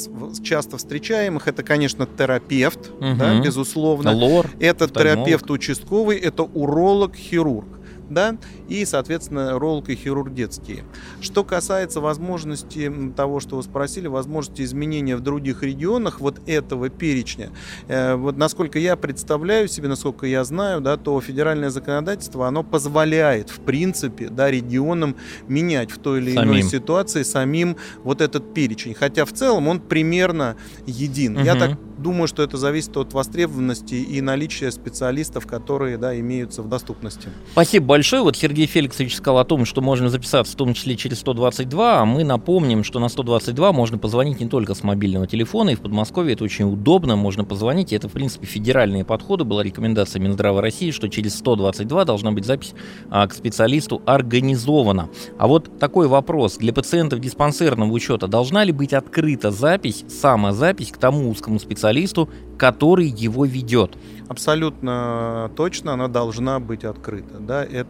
часто 0.43 0.77
встречаемых 0.77 1.47
это, 1.47 1.63
конечно, 1.63 2.05
терапевт, 2.05 2.89
угу. 2.89 3.15
да, 3.17 3.39
безусловно. 3.41 4.11
Лор, 4.11 4.49
это 4.59 4.87
терапевт 4.87 5.49
участковый, 5.49 6.17
это 6.17 6.43
уролог, 6.43 7.15
хирург. 7.15 7.76
Да, 8.09 8.37
и, 8.67 8.85
соответственно, 8.85 9.57
роллок 9.59 9.89
и 9.89 9.95
хирург 9.95 10.33
детские. 10.33 10.83
Что 11.21 11.43
касается 11.43 12.01
возможности 12.01 12.91
того, 13.15 13.39
что 13.39 13.57
вы 13.57 13.63
спросили, 13.63 14.07
возможности 14.07 14.61
изменения 14.61 15.15
в 15.15 15.21
других 15.21 15.63
регионах 15.63 16.19
вот 16.19 16.41
этого 16.45 16.89
перечня, 16.89 17.49
э, 17.87 18.15
вот 18.15 18.37
насколько 18.37 18.79
я 18.79 18.95
представляю 18.95 19.67
себе, 19.67 19.87
насколько 19.87 20.25
я 20.25 20.43
знаю, 20.43 20.81
да, 20.81 20.97
то 20.97 21.19
федеральное 21.21 21.69
законодательство, 21.69 22.47
оно 22.47 22.63
позволяет, 22.63 23.49
в 23.49 23.59
принципе, 23.59 24.29
да, 24.29 24.49
регионам 24.49 25.15
менять 25.47 25.91
в 25.91 25.99
той 25.99 26.19
или 26.19 26.33
самим. 26.33 26.51
иной 26.51 26.63
ситуации 26.63 27.23
самим 27.23 27.77
вот 28.03 28.21
этот 28.21 28.53
перечень. 28.53 28.93
Хотя 28.93 29.25
в 29.25 29.33
целом 29.33 29.67
он 29.67 29.79
примерно 29.79 30.55
един. 30.85 31.37
Угу. 31.37 31.45
Я 31.45 31.55
так 31.55 31.77
думаю, 31.97 32.27
что 32.27 32.43
это 32.43 32.57
зависит 32.57 32.95
от 32.97 33.13
востребованности 33.13 33.95
и 33.95 34.21
наличия 34.21 34.71
специалистов, 34.71 35.47
которые 35.47 35.97
да, 35.97 36.17
имеются 36.19 36.61
в 36.61 36.69
доступности. 36.69 37.29
Спасибо 37.51 37.85
большое. 37.97 38.21
Вот 38.21 38.37
Сергей 38.37 38.67
Феликсович 38.67 39.15
сказал 39.15 39.39
о 39.39 39.43
том, 39.43 39.65
что 39.65 39.81
можно 39.81 40.07
записаться 40.09 40.53
в 40.53 40.55
том 40.55 40.75
числе 40.75 40.95
через 40.95 41.17
122, 41.17 42.01
а 42.01 42.05
мы 42.05 42.23
напомним, 42.23 42.83
что 42.83 42.99
на 42.99 43.09
122 43.09 43.71
можно 43.71 43.97
позвонить 43.97 44.39
не 44.39 44.47
только 44.47 44.75
с 44.75 44.83
мобильного 44.83 45.25
телефона, 45.25 45.71
и 45.71 45.75
в 45.75 45.81
Подмосковье 45.81 46.33
это 46.33 46.43
очень 46.43 46.65
удобно, 46.71 47.15
можно 47.15 47.43
позвонить, 47.43 47.91
и 47.91 47.95
это, 47.95 48.07
в 48.07 48.11
принципе, 48.11 48.45
федеральные 48.45 49.03
подходы, 49.03 49.45
была 49.45 49.63
рекомендация 49.63 50.19
Минздрава 50.19 50.61
России, 50.61 50.91
что 50.91 51.07
через 51.07 51.39
122 51.39 52.05
должна 52.05 52.31
быть 52.31 52.45
запись 52.45 52.75
а, 53.09 53.25
к 53.27 53.33
специалисту 53.33 53.99
организована. 54.05 55.09
А 55.39 55.47
вот 55.47 55.79
такой 55.79 56.07
вопрос. 56.07 56.57
Для 56.57 56.73
пациентов 56.73 57.19
диспансерного 57.19 57.91
учета 57.91 58.27
должна 58.27 58.63
ли 58.63 58.73
быть 58.73 58.93
открыта 58.93 59.49
запись, 59.49 60.05
самозапись 60.07 60.91
к 60.91 60.97
тому 60.97 61.31
узкому 61.31 61.59
специалисту, 61.59 62.29
который 62.59 63.07
его 63.07 63.45
ведет? 63.45 63.97
абсолютно 64.27 65.51
точно 65.55 65.93
она 65.93 66.07
должна 66.07 66.59
быть 66.59 66.83
открыта. 66.83 67.39
Да? 67.39 67.63
Это 67.63 67.86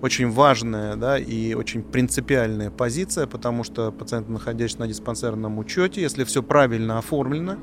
очень 0.00 0.30
важная 0.30 0.96
да, 0.96 1.18
и 1.18 1.54
очень 1.54 1.82
принципиальная 1.82 2.70
позиция, 2.70 3.26
потому 3.26 3.64
что 3.64 3.90
пациент, 3.92 4.28
находящийся 4.28 4.80
на 4.80 4.88
диспансерном 4.88 5.58
учете, 5.58 6.00
если 6.00 6.24
все 6.24 6.42
правильно 6.42 6.98
оформлено, 6.98 7.56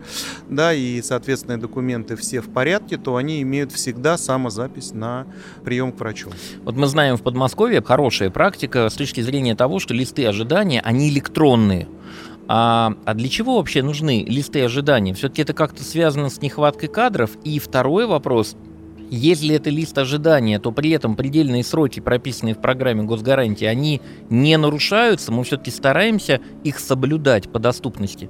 да, 0.50 0.74
и 0.74 1.02
соответственные 1.02 1.58
документы 1.58 2.16
все 2.16 2.42
в 2.42 2.50
порядке, 2.50 2.98
то 2.98 3.16
они 3.16 3.42
имеют 3.42 3.72
всегда 3.72 4.18
самозапись 4.18 4.92
на 4.94 5.26
прием 5.64 5.92
к 5.92 6.00
врачу. 6.00 6.30
Вот 6.64 6.76
мы 6.76 6.88
знаем 6.88 7.18
в 7.18 7.22
Подмосковье 7.22 7.82
хорошая 7.82 8.30
практика 8.30 8.90
с 8.90 8.94
точки 8.94 9.22
зрения 9.22 9.56
того, 9.56 9.80
что 9.80 9.94
листы 9.94 10.26
ожидания, 10.26 10.82
они 10.82 11.10
электронные. 11.10 11.88
А, 12.48 12.94
а 13.06 13.14
для 13.14 13.28
чего 13.28 13.58
вообще 13.58 13.84
нужны 13.84 14.24
листы 14.24 14.64
ожидания? 14.64 15.14
Все-таки 15.14 15.42
это 15.42 15.54
как-то 15.54 15.84
связано 15.84 16.30
с 16.30 16.42
нехваткой 16.42 16.90
кадров. 16.90 17.32
И 17.44 17.60
второй 17.60 18.06
вопрос. 18.06 18.56
Если 19.10 19.56
это 19.56 19.70
лист 19.70 19.98
ожидания, 19.98 20.60
то 20.60 20.72
при 20.72 20.92
этом 20.92 21.16
предельные 21.16 21.64
сроки, 21.64 22.00
прописанные 22.00 22.56
в 22.56 22.60
программе 22.60 23.04
госгарантии, 23.04 23.66
они 23.66 24.02
не 24.30 24.58
нарушаются. 24.58 25.32
Мы 25.32 25.44
все-таки 25.44 25.72
стараемся 25.72 26.42
их 26.64 26.80
соблюдать 26.80 27.50
по 27.50 27.60
доступности. 27.60 28.30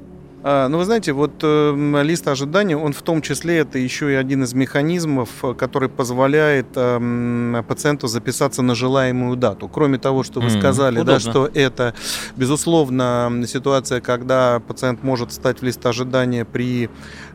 А, 0.49 0.69
ну, 0.69 0.77
вы 0.77 0.85
знаете, 0.85 1.11
вот 1.11 1.33
э, 1.41 2.01
лист 2.03 2.25
ожидания, 2.27 2.77
он 2.77 2.93
в 2.93 3.01
том 3.01 3.21
числе 3.21 3.57
это 3.57 3.79
еще 3.79 4.13
и 4.13 4.15
один 4.15 4.43
из 4.43 4.53
механизмов, 4.53 5.29
который 5.57 5.89
позволяет 5.89 6.67
э, 6.75 7.63
пациенту 7.67 8.07
записаться 8.07 8.61
на 8.61 8.73
желаемую 8.73 9.35
дату. 9.35 9.67
Кроме 9.67 9.97
того, 9.97 10.23
что 10.23 10.39
вы 10.39 10.47
mm, 10.47 10.59
сказали, 10.59 10.99
удобно. 10.99 11.13
да, 11.13 11.19
что 11.19 11.49
это, 11.53 11.95
безусловно, 12.37 13.43
ситуация, 13.45 13.99
когда 13.99 14.61
пациент 14.65 15.03
может 15.03 15.33
стать 15.33 15.59
в 15.59 15.63
лист 15.63 15.85
ожидания 15.85 16.45
при 16.45 16.85
э, 16.85 16.89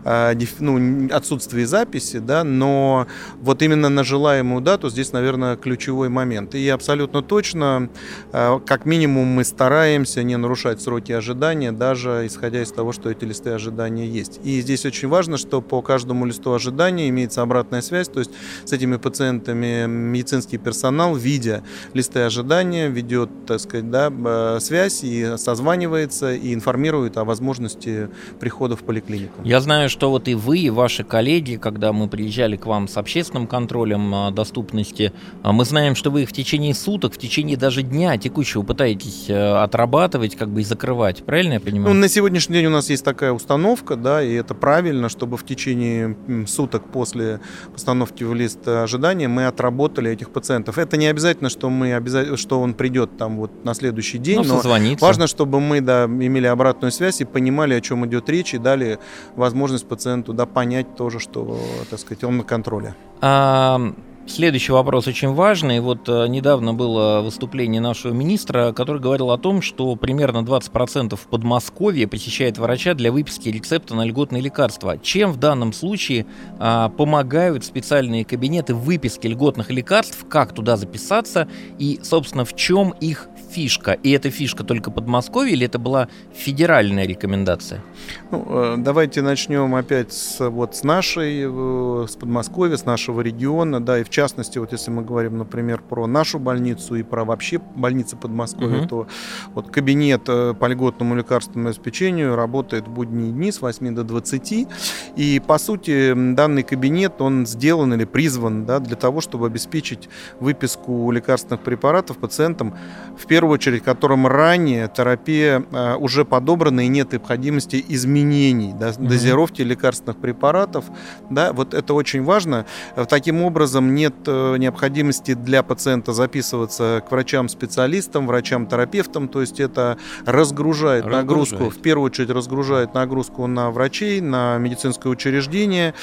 ну, 0.04 1.08
отсутствии 1.12 1.64
записи, 1.64 2.18
да, 2.18 2.44
но 2.44 3.06
вот 3.40 3.62
именно 3.62 3.88
на 3.88 4.04
желаемую 4.04 4.60
дату 4.60 4.88
здесь, 4.90 5.12
наверное, 5.12 5.56
ключевой 5.56 6.08
момент. 6.08 6.54
И 6.54 6.68
абсолютно 6.68 7.22
точно, 7.22 7.88
э, 8.32 8.60
как 8.66 8.86
минимум, 8.86 9.26
мы 9.26 9.44
стараемся 9.44 10.22
не 10.22 10.36
нарушать 10.36 10.80
сроки 10.80 11.12
ожидания, 11.12 11.72
даже 11.72 12.26
исходя 12.26 12.62
из 12.62 12.72
того, 12.72 12.92
что 12.92 13.10
эти 13.10 13.24
листы 13.24 13.50
ожидания 13.50 14.06
есть. 14.06 14.40
И 14.44 14.60
здесь 14.60 14.84
очень 14.84 15.08
важно, 15.08 15.36
что 15.36 15.60
по 15.60 15.82
каждому 15.82 16.26
листу 16.26 16.52
ожидания 16.52 17.08
имеется 17.08 17.42
обратная 17.42 17.82
связь, 17.82 18.08
то 18.08 18.18
есть 18.18 18.30
с 18.64 18.72
этими 18.72 18.96
пациентами 18.96 19.86
медицинский 19.86 20.58
персонал, 20.58 21.14
видя 21.14 21.62
листы 21.94 22.20
ожидания, 22.20 22.88
ведет, 22.88 23.30
так 23.46 23.60
сказать, 23.60 23.90
да, 23.90 24.12
э, 24.12 24.58
связь 24.60 25.04
и 25.04 25.34
созванивается 25.36 26.32
и 26.34 26.54
информирует 26.54 27.16
о 27.16 27.24
возможности 27.24 28.08
прихода 28.40 28.76
в 28.76 28.82
поликлинику. 28.82 29.40
Я 29.44 29.60
знаю, 29.60 29.88
что 29.92 30.10
вот 30.10 30.28
и 30.28 30.34
вы, 30.34 30.58
и 30.58 30.70
ваши 30.70 31.04
коллеги, 31.04 31.56
когда 31.56 31.92
мы 31.92 32.08
приезжали 32.08 32.56
к 32.56 32.66
вам 32.66 32.88
с 32.88 32.96
общественным 32.98 33.46
контролем 33.46 34.14
э, 34.14 34.30
доступности, 34.32 35.12
э, 35.42 35.52
мы 35.52 35.64
знаем, 35.64 35.94
что 35.94 36.10
вы 36.10 36.22
их 36.22 36.28
в 36.28 36.32
течение 36.32 36.74
суток, 36.74 37.14
в 37.14 37.18
течение 37.18 37.56
даже 37.56 37.82
дня 37.82 38.18
текущего 38.18 38.62
пытаетесь 38.62 39.30
отрабатывать, 39.30 40.36
как 40.36 40.50
бы 40.50 40.60
и 40.60 40.64
закрывать. 40.64 41.24
Правильно 41.24 41.54
я 41.54 41.60
понимаю? 41.60 41.94
Ну, 41.94 42.00
на 42.00 42.08
сегодняшний 42.08 42.56
день 42.56 42.66
у 42.66 42.70
нас 42.70 42.82
нас 42.82 42.90
есть 42.90 43.04
такая 43.04 43.32
установка, 43.32 43.94
да, 43.94 44.22
и 44.22 44.34
это 44.34 44.54
правильно, 44.54 45.08
чтобы 45.08 45.36
в 45.36 45.44
течение 45.44 46.16
суток 46.48 46.82
после 46.90 47.40
постановки 47.72 48.24
в 48.24 48.34
лист 48.34 48.66
ожидания 48.66 49.28
мы 49.28 49.46
отработали 49.46 50.10
этих 50.10 50.30
пациентов. 50.30 50.78
Это 50.78 50.96
не 50.96 51.06
обязательно, 51.06 51.48
что 51.48 51.70
мы 51.70 51.94
обязательно, 51.94 52.36
что 52.36 52.60
он 52.60 52.74
придет 52.74 53.16
там 53.16 53.36
вот 53.36 53.64
на 53.64 53.74
следующий 53.74 54.18
день, 54.18 54.42
ну, 54.44 54.60
но 54.64 54.96
важно, 55.00 55.28
чтобы 55.28 55.60
мы 55.60 55.80
да, 55.80 56.06
имели 56.06 56.46
обратную 56.46 56.90
связь 56.90 57.20
и 57.20 57.24
понимали, 57.24 57.74
о 57.74 57.80
чем 57.80 58.04
идет 58.06 58.28
речь, 58.28 58.52
и 58.54 58.58
дали 58.58 58.98
возможность 59.36 59.81
пациенту 59.84 60.32
да, 60.32 60.46
понять 60.46 60.96
тоже, 60.96 61.18
что, 61.18 61.58
так 61.90 61.98
сказать, 61.98 62.24
он 62.24 62.38
на 62.38 62.44
контроле. 62.44 62.94
А, 63.20 63.80
Следующий 64.24 64.70
вопрос 64.70 65.08
очень 65.08 65.34
важный. 65.34 65.80
Вот 65.80 66.08
э, 66.08 66.28
недавно 66.28 66.72
было 66.72 67.22
выступление 67.22 67.80
нашего 67.80 68.12
министра, 68.12 68.72
который 68.72 69.00
говорил 69.00 69.32
о 69.32 69.38
том, 69.38 69.60
что 69.62 69.96
примерно 69.96 70.38
20% 70.38 71.16
в 71.16 71.26
Подмосковье 71.26 72.06
посещает 72.06 72.56
врача 72.56 72.94
для 72.94 73.10
выписки 73.10 73.48
рецепта 73.48 73.96
на 73.96 74.04
льготные 74.04 74.40
лекарства. 74.40 74.96
Чем 74.96 75.32
в 75.32 75.38
данном 75.38 75.72
случае 75.72 76.26
а, 76.60 76.88
помогают 76.88 77.64
специальные 77.64 78.24
кабинеты 78.24 78.74
выписки 78.74 79.26
льготных 79.26 79.70
лекарств, 79.70 80.24
как 80.28 80.54
туда 80.54 80.76
записаться 80.76 81.48
и, 81.78 81.98
собственно, 82.04 82.44
в 82.44 82.54
чем 82.54 82.90
их 83.00 83.28
фишка? 83.52 83.92
И 83.92 84.10
эта 84.10 84.30
фишка 84.30 84.64
только 84.64 84.90
Подмосковье 84.90 85.52
или 85.52 85.66
это 85.66 85.78
была 85.78 86.08
федеральная 86.32 87.06
рекомендация? 87.06 87.82
Ну, 88.30 88.46
э, 88.48 88.74
давайте 88.78 89.22
начнем 89.22 89.74
опять 89.74 90.12
с, 90.12 90.48
вот, 90.48 90.74
с 90.74 90.84
нашей, 90.84 91.42
э, 91.44 92.06
с 92.08 92.16
Подмосковья, 92.16 92.76
с 92.76 92.86
нашего 92.86 93.20
региона, 93.20 93.80
да, 93.80 93.98
и 94.00 94.04
в 94.04 94.10
частности, 94.10 94.58
вот 94.58 94.72
если 94.72 94.90
мы 94.90 95.02
говорим, 95.02 95.38
например, 95.38 95.82
про 95.88 96.06
нашу 96.06 96.38
больницу 96.38 96.94
и 96.94 97.02
про 97.02 97.24
вообще 97.24 97.60
больницы 97.76 98.16
Подмосковья, 98.16 98.80
угу. 98.80 98.88
то 98.88 99.06
вот 99.54 99.70
кабинет 99.70 100.22
э, 100.28 100.54
по 100.54 100.66
льготному 100.66 101.14
лекарственному 101.14 101.68
обеспечению 101.68 102.36
работает 102.36 102.88
в 102.88 102.90
будние 102.90 103.32
дни 103.32 103.52
с 103.52 103.60
8 103.60 103.94
до 103.94 104.04
20, 104.04 104.68
и, 105.16 105.42
по 105.46 105.58
сути, 105.58 106.14
данный 106.34 106.62
кабинет, 106.62 107.20
он 107.20 107.46
сделан 107.46 107.92
или 107.94 108.04
призван, 108.04 108.64
да, 108.64 108.78
для 108.78 108.96
того, 108.96 109.20
чтобы 109.20 109.46
обеспечить 109.46 110.08
выписку 110.40 111.10
лекарственных 111.10 111.62
препаратов 111.62 112.18
пациентам, 112.18 112.76
в 113.18 113.26
первую 113.26 113.41
первую 113.42 113.54
очередь, 113.54 113.82
которым 113.82 114.28
ранее 114.28 114.88
терапия 114.88 115.64
э, 115.72 115.96
уже 115.96 116.24
подобрана 116.24 116.86
и 116.86 116.86
нет 116.86 117.10
необходимости 117.10 117.84
изменений 117.88 118.72
да, 118.78 118.90
mm-hmm. 118.90 119.08
дозировки 119.08 119.62
лекарственных 119.62 120.18
препаратов. 120.18 120.84
Да, 121.28 121.52
вот 121.52 121.74
это 121.74 121.92
очень 121.94 122.22
важно. 122.22 122.66
Таким 123.08 123.42
образом, 123.42 123.96
нет 123.96 124.14
э, 124.26 124.58
необходимости 124.58 125.34
для 125.34 125.64
пациента 125.64 126.12
записываться 126.12 127.02
к 127.04 127.10
врачам-специалистам, 127.10 128.28
врачам-терапевтам. 128.28 129.26
То 129.26 129.40
есть 129.40 129.58
это 129.58 129.98
разгружает, 130.24 131.04
разгружает 131.04 131.06
нагрузку, 131.06 131.70
в 131.70 131.82
первую 131.82 132.06
очередь 132.06 132.30
разгружает 132.30 132.94
нагрузку 132.94 133.48
на 133.48 133.72
врачей, 133.72 134.20
на 134.20 134.56
медицинское 134.58 135.08
учреждение. 135.08 135.94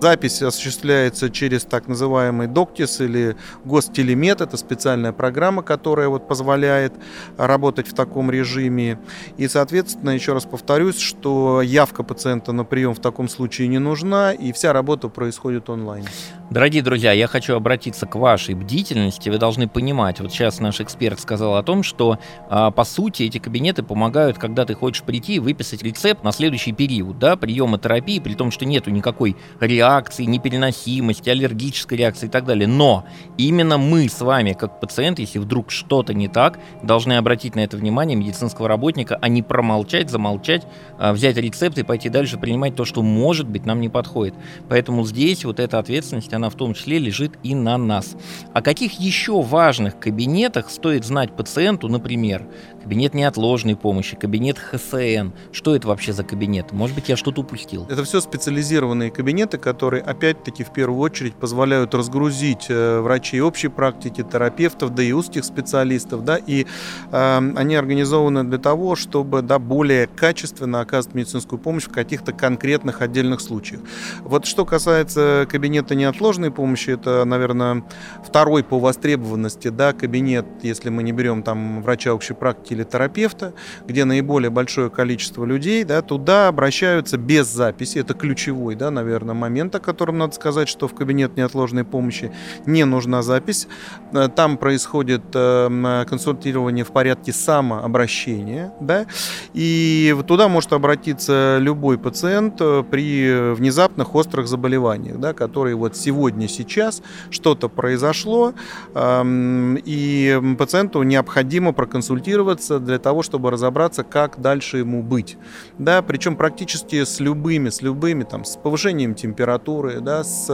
Запись 0.00 0.42
осуществляется 0.42 1.30
через 1.30 1.62
так 1.62 1.86
называемый 1.86 2.48
ДОКТИС 2.48 3.02
или 3.02 3.36
Гостелемет. 3.64 4.40
Это 4.40 4.56
специальная 4.56 5.12
программа, 5.12 5.62
которая 5.62 6.08
вот 6.08 6.26
позволяет 6.26 6.87
позволяет 6.88 6.92
работать 7.36 7.88
в 7.88 7.94
таком 7.94 8.30
режиме. 8.30 8.98
И, 9.36 9.48
соответственно, 9.48 10.10
еще 10.10 10.32
раз 10.32 10.44
повторюсь, 10.44 10.98
что 10.98 11.62
явка 11.62 12.02
пациента 12.02 12.52
на 12.52 12.64
прием 12.64 12.94
в 12.94 13.00
таком 13.00 13.28
случае 13.28 13.68
не 13.68 13.78
нужна, 13.78 14.32
и 14.32 14.52
вся 14.52 14.72
работа 14.72 15.08
происходит 15.08 15.70
онлайн. 15.70 16.04
Дорогие 16.50 16.82
друзья, 16.82 17.12
я 17.12 17.26
хочу 17.26 17.54
обратиться 17.54 18.06
к 18.06 18.14
вашей 18.14 18.54
бдительности. 18.54 19.28
Вы 19.28 19.38
должны 19.38 19.68
понимать, 19.68 20.20
вот 20.20 20.32
сейчас 20.32 20.60
наш 20.60 20.80
эксперт 20.80 21.20
сказал 21.20 21.56
о 21.56 21.62
том, 21.62 21.82
что 21.82 22.18
а, 22.48 22.70
по 22.70 22.84
сути 22.84 23.24
эти 23.24 23.38
кабинеты 23.38 23.82
помогают, 23.82 24.38
когда 24.38 24.64
ты 24.64 24.74
хочешь 24.74 25.02
прийти 25.02 25.34
и 25.34 25.38
выписать 25.40 25.82
рецепт 25.82 26.24
на 26.24 26.32
следующий 26.32 26.72
период, 26.72 27.18
да, 27.18 27.36
приема 27.36 27.78
терапии, 27.78 28.18
при 28.18 28.34
том, 28.34 28.50
что 28.50 28.64
нету 28.64 28.90
никакой 28.90 29.36
реакции, 29.60 30.24
непереносимости, 30.24 31.28
аллергической 31.28 31.98
реакции 31.98 32.26
и 32.26 32.30
так 32.30 32.46
далее. 32.46 32.66
Но 32.66 33.04
именно 33.36 33.76
мы 33.76 34.08
с 34.08 34.20
вами, 34.20 34.54
как 34.54 34.80
пациент, 34.80 35.18
если 35.18 35.38
вдруг 35.38 35.70
что-то 35.70 36.14
не 36.14 36.28
так, 36.28 36.58
должны 36.82 37.14
обратить 37.14 37.54
на 37.54 37.60
это 37.60 37.76
внимание 37.76 38.16
медицинского 38.16 38.68
работника, 38.68 39.18
а 39.20 39.28
не 39.28 39.42
промолчать, 39.42 40.10
замолчать, 40.10 40.66
а, 40.98 41.12
взять 41.12 41.36
рецепт 41.36 41.78
и 41.78 41.82
пойти 41.82 42.08
дальше 42.08 42.38
принимать 42.38 42.74
то, 42.74 42.84
что 42.84 43.02
может 43.02 43.48
быть 43.48 43.66
нам 43.66 43.80
не 43.80 43.88
подходит. 43.88 44.34
Поэтому 44.68 45.04
здесь 45.04 45.44
вот 45.44 45.60
эта 45.60 45.78
ответственность, 45.78 46.32
она 46.32 46.50
в 46.50 46.54
том 46.54 46.74
числе 46.74 46.98
лежит 46.98 47.32
и 47.42 47.54
на 47.54 47.76
нас. 47.78 48.16
О 48.52 48.62
каких 48.62 49.00
еще 49.00 49.40
важных 49.42 49.98
кабинетах 49.98 50.70
стоит 50.70 51.04
знать 51.04 51.32
пациенту, 51.32 51.88
например, 51.88 52.46
кабинет 52.88 53.12
неотложной 53.12 53.76
помощи, 53.76 54.16
кабинет 54.16 54.58
ХСН. 54.58 55.32
Что 55.52 55.76
это 55.76 55.88
вообще 55.88 56.14
за 56.14 56.24
кабинет? 56.24 56.72
Может 56.72 56.96
быть, 56.96 57.10
я 57.10 57.18
что-то 57.18 57.42
упустил. 57.42 57.86
Это 57.90 58.02
все 58.02 58.18
специализированные 58.18 59.10
кабинеты, 59.10 59.58
которые, 59.58 60.02
опять-таки, 60.02 60.64
в 60.64 60.72
первую 60.72 61.00
очередь 61.00 61.34
позволяют 61.34 61.94
разгрузить 61.94 62.64
э, 62.70 63.00
врачей 63.00 63.42
общей 63.42 63.68
практики, 63.68 64.22
терапевтов, 64.22 64.94
да 64.94 65.02
и 65.02 65.12
узких 65.12 65.44
специалистов, 65.44 66.24
да, 66.24 66.38
и 66.38 66.64
э, 67.12 67.52
они 67.56 67.74
организованы 67.74 68.44
для 68.44 68.56
того, 68.56 68.96
чтобы, 68.96 69.42
да, 69.42 69.58
более 69.58 70.06
качественно 70.06 70.80
оказывать 70.80 71.14
медицинскую 71.14 71.58
помощь 71.58 71.84
в 71.84 71.92
каких-то 71.92 72.32
конкретных 72.32 73.02
отдельных 73.02 73.42
случаях. 73.42 73.82
Вот 74.22 74.46
что 74.46 74.64
касается 74.64 75.46
кабинета 75.50 75.94
неотложной 75.94 76.50
помощи, 76.50 76.88
это, 76.88 77.26
наверное, 77.26 77.84
второй 78.26 78.64
по 78.64 78.78
востребованности, 78.78 79.68
да, 79.68 79.92
кабинет, 79.92 80.46
если 80.62 80.88
мы 80.88 81.02
не 81.02 81.12
берем 81.12 81.42
там 81.42 81.82
врача 81.82 82.14
общей 82.14 82.32
практики 82.32 82.77
или 82.78 82.84
терапевта, 82.84 83.52
где 83.86 84.04
наиболее 84.04 84.50
большое 84.50 84.88
количество 84.88 85.44
людей, 85.44 85.84
да, 85.84 86.00
туда 86.02 86.48
обращаются 86.48 87.18
без 87.18 87.48
записи. 87.48 87.98
Это 87.98 88.14
ключевой, 88.14 88.76
да, 88.76 88.90
наверное, 88.90 89.34
момент, 89.34 89.74
о 89.74 89.80
котором 89.80 90.18
надо 90.18 90.34
сказать, 90.34 90.68
что 90.68 90.86
в 90.88 90.94
кабинет 90.94 91.36
неотложной 91.36 91.84
помощи 91.84 92.32
не 92.66 92.84
нужна 92.84 93.22
запись. 93.22 93.66
Э, 94.12 94.28
там 94.34 94.56
происходит 94.56 95.22
э, 95.34 96.04
консультирование 96.08 96.84
в 96.84 96.92
порядке 96.92 97.32
самообращения, 97.32 98.72
да, 98.80 99.06
и 99.54 100.16
туда 100.26 100.48
может 100.48 100.72
обратиться 100.72 101.58
любой 101.60 101.98
пациент 101.98 102.60
э, 102.60 102.84
при 102.88 103.52
внезапных 103.54 104.14
острых 104.14 104.46
заболеваниях, 104.46 105.18
да, 105.18 105.32
которые 105.32 105.74
вот 105.74 105.96
сегодня, 105.96 106.48
сейчас 106.48 107.02
что-то 107.30 107.68
произошло, 107.68 108.54
и 108.96 110.40
пациенту 110.58 111.02
необходимо 111.02 111.72
проконсультироваться 111.72 112.67
обратиться 112.68 112.78
для 112.78 112.98
того, 112.98 113.22
чтобы 113.22 113.50
разобраться, 113.50 114.04
как 114.04 114.40
дальше 114.40 114.78
ему 114.78 115.02
быть. 115.02 115.36
Да, 115.78 116.02
причем 116.02 116.36
практически 116.36 117.04
с 117.04 117.20
любыми, 117.20 117.70
с 117.70 117.82
любыми, 117.82 118.24
там, 118.24 118.44
с 118.44 118.56
повышением 118.56 119.14
температуры, 119.14 120.00
да, 120.00 120.24
с 120.24 120.46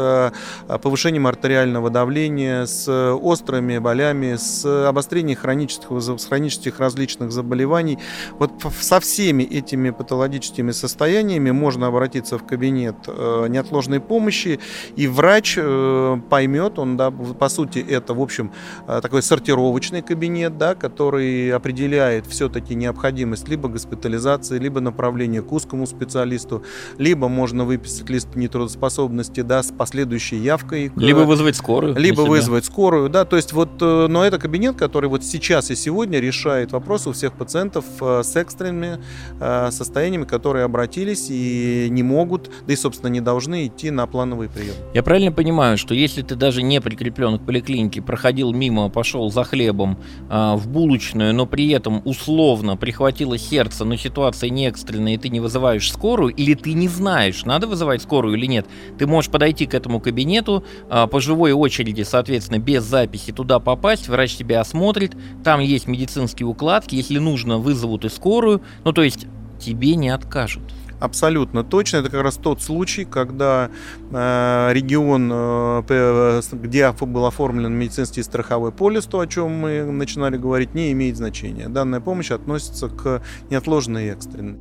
э, 0.68 0.78
повышением 0.78 1.26
артериального 1.26 1.90
давления, 1.90 2.66
с 2.66 2.88
острыми 3.14 3.78
болями, 3.78 4.36
с 4.36 4.64
обострением 4.88 5.38
хронических, 5.38 5.88
хронических 6.28 6.80
различных 6.80 7.32
заболеваний. 7.32 7.98
Вот 8.38 8.52
со 8.80 9.00
всеми 9.00 9.42
этими 9.42 9.90
патологическими 9.90 10.72
состояниями 10.72 11.50
можно 11.52 11.86
обратиться 11.86 12.38
в 12.38 12.46
кабинет 12.46 12.96
э, 13.06 13.46
неотложной 13.48 14.00
помощи, 14.00 14.58
и 14.96 15.06
врач 15.06 15.58
э, 15.58 16.16
поймет, 16.30 16.78
он, 16.78 16.96
да, 16.96 17.10
по 17.10 17.48
сути, 17.48 17.84
это, 17.88 18.14
в 18.14 18.20
общем, 18.20 18.50
такой 18.86 19.22
сортировочный 19.22 20.02
кабинет, 20.02 20.58
да, 20.58 20.74
который 20.74 21.52
определяет 21.52 21.93
определяет 21.94 22.26
все-таки 22.26 22.74
необходимость 22.74 23.48
либо 23.48 23.68
госпитализации, 23.68 24.58
либо 24.58 24.80
направления 24.80 25.42
к 25.42 25.52
узкому 25.52 25.86
специалисту, 25.86 26.62
либо 26.98 27.28
можно 27.28 27.64
выписать 27.64 28.10
лист 28.10 28.34
нетрудоспособности, 28.34 29.42
да, 29.42 29.62
с 29.62 29.72
последующей 29.72 30.36
явкой. 30.36 30.92
Либо 30.96 31.20
вызвать 31.20 31.56
скорую. 31.56 31.96
Либо 31.96 32.22
вызвать 32.22 32.64
скорую, 32.64 33.08
да, 33.08 33.24
то 33.24 33.36
есть 33.36 33.52
вот, 33.52 33.70
э, 33.80 34.06
но 34.08 34.24
это 34.24 34.38
кабинет, 34.38 34.76
который 34.76 35.08
вот 35.08 35.24
сейчас 35.24 35.70
и 35.70 35.76
сегодня 35.76 36.20
решает 36.20 36.72
вопросы 36.72 37.10
у 37.10 37.12
всех 37.12 37.32
пациентов 37.32 37.84
э, 38.00 38.22
с 38.22 38.36
экстренными 38.36 38.98
э, 39.40 39.70
состояниями, 39.70 40.24
которые 40.24 40.64
обратились 40.64 41.28
и 41.30 41.88
не 41.90 42.02
могут, 42.02 42.50
да 42.66 42.72
и, 42.72 42.76
собственно, 42.76 43.10
не 43.10 43.20
должны 43.20 43.66
идти 43.66 43.90
на 43.90 44.06
плановый 44.06 44.48
прием. 44.48 44.74
Я 44.94 45.02
правильно 45.02 45.32
понимаю, 45.32 45.78
что 45.78 45.94
если 45.94 46.22
ты 46.22 46.34
даже 46.34 46.62
не 46.62 46.80
прикреплен 46.80 47.38
к 47.38 47.46
поликлинике, 47.46 48.02
проходил 48.02 48.52
мимо, 48.52 48.88
пошел 48.88 49.30
за 49.30 49.44
хлебом 49.44 49.98
в 50.28 50.68
булочную, 50.68 51.34
но 51.34 51.46
при 51.46 51.70
этом 51.70 51.83
условно 51.90 52.76
прихватило 52.76 53.38
сердце, 53.38 53.84
но 53.84 53.96
ситуация 53.96 54.50
не 54.50 54.66
экстренная, 54.66 55.14
и 55.14 55.18
ты 55.18 55.28
не 55.28 55.40
вызываешь 55.40 55.90
скорую, 55.90 56.34
или 56.34 56.54
ты 56.54 56.72
не 56.72 56.88
знаешь, 56.88 57.44
надо 57.44 57.66
вызывать 57.66 58.02
скорую 58.02 58.36
или 58.36 58.46
нет, 58.46 58.66
ты 58.98 59.06
можешь 59.06 59.30
подойти 59.30 59.66
к 59.66 59.74
этому 59.74 60.00
кабинету, 60.00 60.64
а, 60.88 61.06
по 61.06 61.20
живой 61.20 61.52
очереди, 61.52 62.02
соответственно, 62.02 62.58
без 62.58 62.84
записи 62.84 63.32
туда 63.32 63.58
попасть, 63.58 64.08
врач 64.08 64.36
тебя 64.36 64.60
осмотрит, 64.60 65.16
там 65.42 65.60
есть 65.60 65.86
медицинские 65.86 66.46
укладки, 66.46 66.94
если 66.94 67.18
нужно, 67.18 67.58
вызовут 67.58 68.04
и 68.04 68.08
скорую, 68.08 68.62
ну 68.84 68.92
то 68.92 69.02
есть 69.02 69.26
тебе 69.58 69.96
не 69.96 70.10
откажут. 70.10 70.62
Абсолютно 71.04 71.62
точно. 71.64 71.98
Это 71.98 72.08
как 72.08 72.22
раз 72.22 72.36
тот 72.36 72.62
случай, 72.62 73.04
когда 73.04 73.68
э, 74.10 74.70
регион, 74.72 75.30
э, 75.30 76.40
где 76.52 76.90
был 76.92 77.26
оформлен 77.26 77.74
медицинский 77.74 78.22
страховой 78.22 78.72
полис, 78.72 79.04
то, 79.04 79.20
о 79.20 79.26
чем 79.26 79.50
мы 79.50 79.82
начинали 79.84 80.38
говорить, 80.38 80.74
не 80.74 80.92
имеет 80.92 81.18
значения. 81.18 81.68
Данная 81.68 82.00
помощь 82.00 82.30
относится 82.30 82.88
к 82.88 83.20
неотложной 83.50 84.06
и 84.06 84.08
экстренной. 84.08 84.56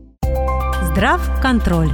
Здрав-контроль. 0.92 1.92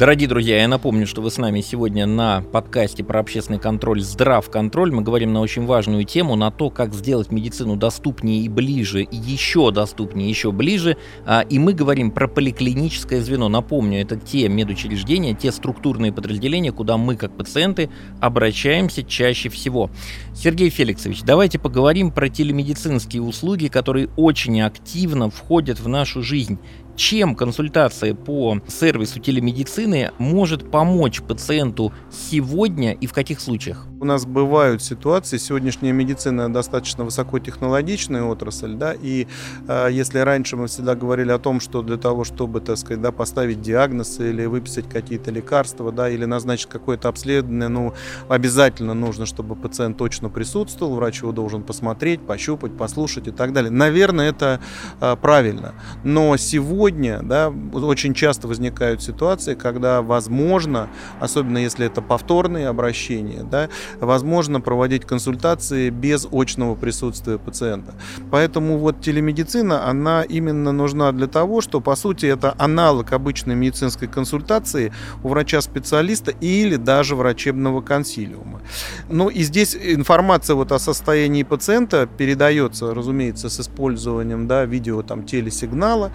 Дорогие 0.00 0.30
друзья, 0.30 0.62
я 0.62 0.66
напомню, 0.66 1.06
что 1.06 1.20
вы 1.20 1.30
с 1.30 1.36
нами 1.36 1.60
сегодня 1.60 2.06
на 2.06 2.40
подкасте 2.40 3.04
про 3.04 3.20
общественный 3.20 3.58
контроль 3.58 4.00
«Здрав 4.00 4.48
контроль». 4.48 4.90
Мы 4.90 5.02
говорим 5.02 5.34
на 5.34 5.42
очень 5.42 5.66
важную 5.66 6.04
тему, 6.04 6.36
на 6.36 6.50
то, 6.50 6.70
как 6.70 6.94
сделать 6.94 7.30
медицину 7.30 7.76
доступнее 7.76 8.40
и 8.40 8.48
ближе, 8.48 9.06
еще 9.12 9.70
доступнее, 9.70 10.30
еще 10.30 10.52
ближе. 10.52 10.96
А, 11.26 11.42
и 11.42 11.58
мы 11.58 11.74
говорим 11.74 12.12
про 12.12 12.28
поликлиническое 12.28 13.20
звено. 13.20 13.50
Напомню, 13.50 14.00
это 14.00 14.16
те 14.16 14.48
медучреждения, 14.48 15.34
те 15.34 15.52
структурные 15.52 16.14
подразделения, 16.14 16.72
куда 16.72 16.96
мы, 16.96 17.16
как 17.16 17.36
пациенты, 17.36 17.90
обращаемся 18.22 19.04
чаще 19.04 19.50
всего. 19.50 19.90
Сергей 20.34 20.70
Феликсович, 20.70 21.24
давайте 21.24 21.58
поговорим 21.58 22.10
про 22.10 22.30
телемедицинские 22.30 23.20
услуги, 23.20 23.66
которые 23.66 24.08
очень 24.16 24.62
активно 24.62 25.28
входят 25.28 25.78
в 25.78 25.88
нашу 25.88 26.22
жизнь 26.22 26.58
чем 26.96 27.34
консультация 27.34 28.14
по 28.14 28.60
сервису 28.68 29.20
телемедицины 29.20 30.10
может 30.18 30.70
помочь 30.70 31.22
пациенту 31.22 31.92
сегодня 32.10 32.92
и 32.92 33.06
в 33.06 33.12
каких 33.12 33.40
случаях? 33.40 33.86
У 34.00 34.04
нас 34.04 34.24
бывают 34.24 34.82
ситуации, 34.82 35.36
сегодняшняя 35.36 35.92
медицина 35.92 36.52
достаточно 36.52 37.04
высокотехнологичная 37.04 38.22
отрасль, 38.22 38.74
да, 38.74 38.94
и 38.94 39.26
э, 39.68 39.88
если 39.90 40.20
раньше 40.20 40.56
мы 40.56 40.68
всегда 40.68 40.94
говорили 40.94 41.30
о 41.30 41.38
том, 41.38 41.60
что 41.60 41.82
для 41.82 41.98
того, 41.98 42.24
чтобы, 42.24 42.60
так 42.60 42.78
сказать, 42.78 43.02
да, 43.02 43.12
поставить 43.12 43.60
диагноз 43.60 44.18
или 44.20 44.46
выписать 44.46 44.88
какие-то 44.88 45.30
лекарства, 45.30 45.92
да, 45.92 46.08
или 46.08 46.24
назначить 46.24 46.68
какое-то 46.68 47.08
обследование, 47.08 47.68
ну, 47.68 47.92
обязательно 48.28 48.94
нужно, 48.94 49.26
чтобы 49.26 49.54
пациент 49.54 49.98
точно 49.98 50.30
присутствовал, 50.30 50.94
врач 50.94 51.20
его 51.20 51.32
должен 51.32 51.62
посмотреть, 51.62 52.20
пощупать, 52.26 52.76
послушать 52.76 53.28
и 53.28 53.32
так 53.32 53.52
далее. 53.52 53.70
Наверное, 53.70 54.30
это 54.30 54.60
э, 55.00 55.16
правильно. 55.20 55.74
Но 56.04 56.36
сегодня 56.38 56.79
сегодня 56.80 57.20
да, 57.22 57.52
очень 57.74 58.14
часто 58.14 58.48
возникают 58.48 59.02
ситуации, 59.02 59.54
когда 59.54 60.00
возможно, 60.00 60.88
особенно 61.20 61.58
если 61.58 61.84
это 61.84 62.00
повторные 62.00 62.68
обращения, 62.68 63.42
да, 63.42 63.68
возможно 64.00 64.62
проводить 64.62 65.04
консультации 65.04 65.90
без 65.90 66.26
очного 66.32 66.76
присутствия 66.76 67.36
пациента. 67.36 67.92
Поэтому 68.30 68.78
вот 68.78 69.02
телемедицина, 69.02 69.90
она 69.90 70.22
именно 70.22 70.72
нужна 70.72 71.12
для 71.12 71.26
того, 71.26 71.60
что 71.60 71.82
по 71.82 71.94
сути 71.96 72.24
это 72.24 72.54
аналог 72.56 73.12
обычной 73.12 73.56
медицинской 73.56 74.08
консультации 74.08 74.90
у 75.22 75.28
врача-специалиста 75.28 76.30
или 76.30 76.76
даже 76.76 77.14
врачебного 77.14 77.82
консилиума. 77.82 78.62
Ну 79.10 79.28
и 79.28 79.42
здесь 79.42 79.76
информация 79.76 80.56
вот 80.56 80.72
о 80.72 80.78
состоянии 80.78 81.42
пациента 81.42 82.06
передается, 82.06 82.94
разумеется, 82.94 83.50
с 83.50 83.60
использованием 83.60 84.46
да, 84.48 84.64
видео 84.64 85.02
там 85.02 85.24
телесигнала. 85.24 86.10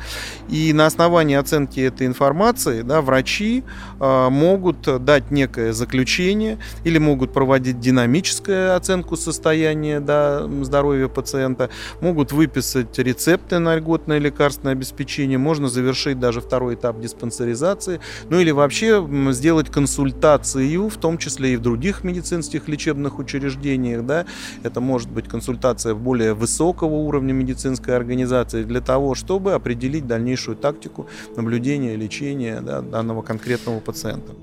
И 0.55 0.71
на 0.71 0.85
основании 0.85 1.35
оценки 1.35 1.81
этой 1.81 2.07
информации 2.07 2.81
да, 2.81 3.01
врачи 3.01 3.65
э, 3.99 4.29
могут 4.29 5.03
дать 5.03 5.29
некое 5.29 5.73
заключение 5.73 6.59
или 6.85 6.97
могут 6.97 7.33
проводить 7.33 7.81
динамическую 7.81 8.73
оценку 8.73 9.17
состояния 9.17 9.99
да, 9.99 10.47
здоровья 10.61 11.09
пациента, 11.09 11.69
могут 11.99 12.31
выписать 12.31 12.97
рецепты 12.97 13.59
на 13.59 13.75
льготное 13.75 14.17
лекарственное 14.17 14.71
обеспечение, 14.71 15.37
можно 15.37 15.67
завершить 15.67 16.21
даже 16.21 16.39
второй 16.39 16.75
этап 16.75 17.01
диспансеризации, 17.01 17.99
ну 18.29 18.39
или 18.39 18.51
вообще 18.51 19.05
сделать 19.31 19.69
консультацию, 19.69 20.87
в 20.87 20.95
том 20.95 21.17
числе 21.17 21.55
и 21.55 21.57
в 21.57 21.61
других 21.61 22.05
медицинских 22.05 22.69
лечебных 22.69 23.19
учреждениях. 23.19 24.05
Да. 24.05 24.25
Это 24.63 24.79
может 24.79 25.09
быть 25.09 25.27
консультация 25.27 25.95
более 25.95 26.33
высокого 26.33 26.93
уровня 26.93 27.33
медицинской 27.33 27.93
организации 27.93 28.63
для 28.63 28.79
того, 28.79 29.15
чтобы 29.15 29.51
определить 29.51 30.07
дальнейшую 30.07 30.44
тактику 30.53 31.07
наблюдения, 31.35 31.95
лечения 31.95 32.61
да, 32.61 32.81
данного 32.81 33.23
конкретного 33.23 33.79
пациента. 33.79 34.33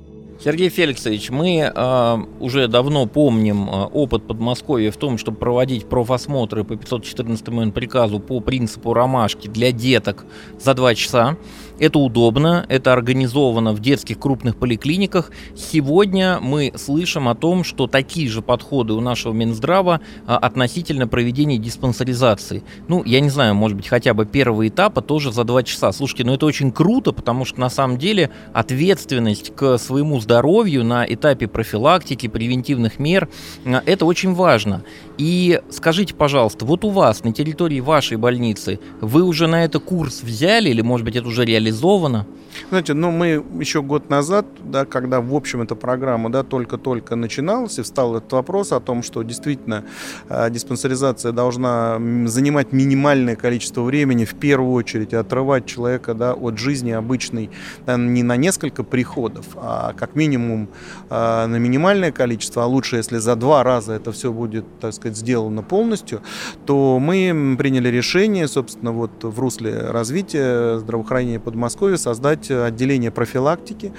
Сергей 0.44 0.70
Феликсович, 0.70 1.30
мы 1.30 1.70
э, 1.72 2.18
уже 2.40 2.66
давно 2.66 3.06
помним 3.06 3.70
э, 3.70 3.84
опыт 3.84 4.26
Подмосковья 4.26 4.90
в 4.90 4.96
том, 4.96 5.16
чтобы 5.16 5.36
проводить 5.36 5.88
профосмотры 5.88 6.64
по 6.64 6.74
514 6.74 7.72
приказу 7.72 8.18
по 8.18 8.40
принципу 8.40 8.92
ромашки 8.92 9.46
для 9.46 9.70
деток 9.70 10.26
за 10.58 10.74
два 10.74 10.96
часа. 10.96 11.36
Это 11.78 11.98
удобно, 11.98 12.66
это 12.68 12.92
организовано 12.92 13.72
в 13.72 13.80
детских 13.80 14.18
крупных 14.18 14.56
поликлиниках. 14.56 15.30
Сегодня 15.56 16.38
мы 16.40 16.72
слышим 16.76 17.28
о 17.28 17.34
том, 17.34 17.64
что 17.64 17.86
такие 17.86 18.28
же 18.28 18.42
подходы 18.42 18.92
у 18.92 19.00
нашего 19.00 19.32
Минздрава 19.32 20.00
а, 20.26 20.38
относительно 20.38 21.08
проведения 21.08 21.58
диспансеризации. 21.58 22.62
Ну, 22.88 23.02
я 23.04 23.20
не 23.20 23.30
знаю, 23.30 23.54
может 23.54 23.76
быть, 23.76 23.88
хотя 23.88 24.14
бы 24.14 24.26
первого 24.26 24.68
этапа 24.68 25.02
тоже 25.02 25.32
за 25.32 25.44
два 25.44 25.62
часа. 25.62 25.92
Слушайте, 25.92 26.24
ну 26.24 26.34
это 26.34 26.46
очень 26.46 26.70
круто, 26.70 27.12
потому 27.12 27.44
что 27.44 27.58
на 27.58 27.70
самом 27.70 27.98
деле 27.98 28.30
ответственность 28.52 29.54
к 29.54 29.78
своему 29.78 30.20
здоровью 30.20 30.31
на 30.40 31.04
этапе 31.06 31.46
профилактики, 31.48 32.28
превентивных 32.28 32.98
мер, 32.98 33.28
а, 33.64 33.82
это 33.84 34.06
очень 34.06 34.34
важно. 34.34 34.84
И 35.18 35.60
скажите, 35.70 36.14
пожалуйста, 36.14 36.64
вот 36.64 36.84
у 36.84 36.90
вас 36.90 37.24
на 37.24 37.32
территории 37.32 37.80
вашей 37.80 38.16
больницы 38.16 38.80
вы 39.00 39.22
уже 39.22 39.46
на 39.46 39.64
это 39.64 39.78
курс 39.78 40.22
взяли 40.22 40.70
или, 40.70 40.80
может 40.80 41.04
быть, 41.04 41.16
это 41.16 41.28
уже 41.28 41.44
реализовано? 41.44 42.26
Знаете, 42.68 42.94
ну 42.94 43.10
мы 43.10 43.44
еще 43.60 43.82
год 43.82 44.10
назад, 44.10 44.46
да, 44.62 44.84
когда, 44.84 45.20
в 45.20 45.34
общем, 45.34 45.62
эта 45.62 45.74
программа 45.74 46.30
да, 46.30 46.42
только-только 46.42 47.16
начиналась, 47.16 47.78
и 47.78 47.82
встал 47.82 48.16
этот 48.16 48.32
вопрос 48.32 48.72
о 48.72 48.80
том, 48.80 49.02
что 49.02 49.22
действительно 49.22 49.84
э, 50.28 50.50
диспансеризация 50.50 51.32
должна 51.32 51.98
занимать 52.26 52.72
минимальное 52.72 53.36
количество 53.36 53.82
времени, 53.82 54.24
в 54.24 54.34
первую 54.34 54.72
очередь, 54.72 55.14
отрывать 55.14 55.66
человека 55.66 56.14
да, 56.14 56.34
от 56.34 56.58
жизни 56.58 56.90
обычной 56.90 57.50
да, 57.86 57.96
не 57.96 58.22
на 58.22 58.36
несколько 58.36 58.84
приходов, 58.84 59.46
а 59.56 59.94
как 59.94 60.14
минимум 60.14 60.21
э, 60.28 61.46
на 61.46 61.56
минимальное 61.56 62.12
количество, 62.12 62.64
а 62.64 62.66
лучше, 62.66 62.96
если 62.96 63.18
за 63.18 63.36
два 63.36 63.62
раза 63.62 63.94
это 63.94 64.12
все 64.12 64.32
будет, 64.32 64.64
так 64.80 64.92
сказать, 64.92 65.16
сделано 65.16 65.62
полностью, 65.62 66.22
то 66.66 66.98
мы 66.98 67.56
приняли 67.58 67.88
решение, 67.88 68.48
собственно, 68.48 68.92
вот 68.92 69.24
в 69.24 69.38
русле 69.38 69.90
развития 69.90 70.78
здравоохранения 70.78 71.40
Подмосковья 71.40 71.96
создать 71.96 72.50
отделение 72.50 73.10
профилактики. 73.10 73.92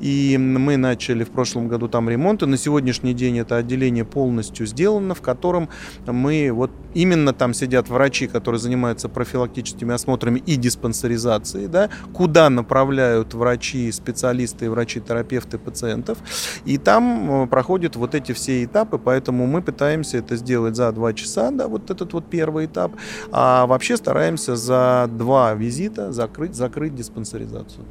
И 0.00 0.36
мы 0.38 0.76
начали 0.76 1.24
в 1.24 1.30
прошлом 1.30 1.68
году 1.68 1.88
там 1.88 2.08
ремонт. 2.08 2.42
И 2.42 2.46
на 2.46 2.56
сегодняшний 2.56 3.14
день 3.14 3.38
это 3.38 3.56
отделение 3.56 4.04
полностью 4.04 4.66
сделано, 4.66 5.14
в 5.14 5.20
котором 5.20 5.68
мы 6.06 6.50
вот 6.52 6.70
именно 6.94 7.32
там 7.32 7.54
сидят 7.54 7.88
врачи, 7.88 8.26
которые 8.26 8.60
занимаются 8.60 9.08
профилактическими 9.08 9.94
осмотрами 9.94 10.40
и 10.40 10.56
диспансеризацией, 10.56 11.68
да, 11.68 11.90
куда 12.12 12.50
направляют 12.50 13.34
врачи, 13.34 13.90
специалисты, 13.92 14.70
врачи-терапевты 14.70 15.58
пациентов. 15.70 16.18
И 16.64 16.78
там 16.78 17.44
э, 17.44 17.46
проходят 17.46 17.96
вот 17.96 18.14
эти 18.14 18.32
все 18.32 18.64
этапы, 18.64 18.98
поэтому 18.98 19.46
мы 19.46 19.62
пытаемся 19.62 20.18
это 20.18 20.36
сделать 20.36 20.76
за 20.76 20.92
два 20.92 21.12
часа, 21.12 21.50
да, 21.50 21.68
вот 21.68 21.90
этот 21.90 22.12
вот 22.12 22.24
первый 22.26 22.66
этап. 22.66 22.92
А 23.32 23.66
вообще 23.66 23.96
стараемся 23.96 24.56
за 24.56 25.08
два 25.10 25.54
визита 25.54 26.12
закрыть, 26.12 26.54
закрыть 26.54 26.94
диспансеризацию. 26.94 27.84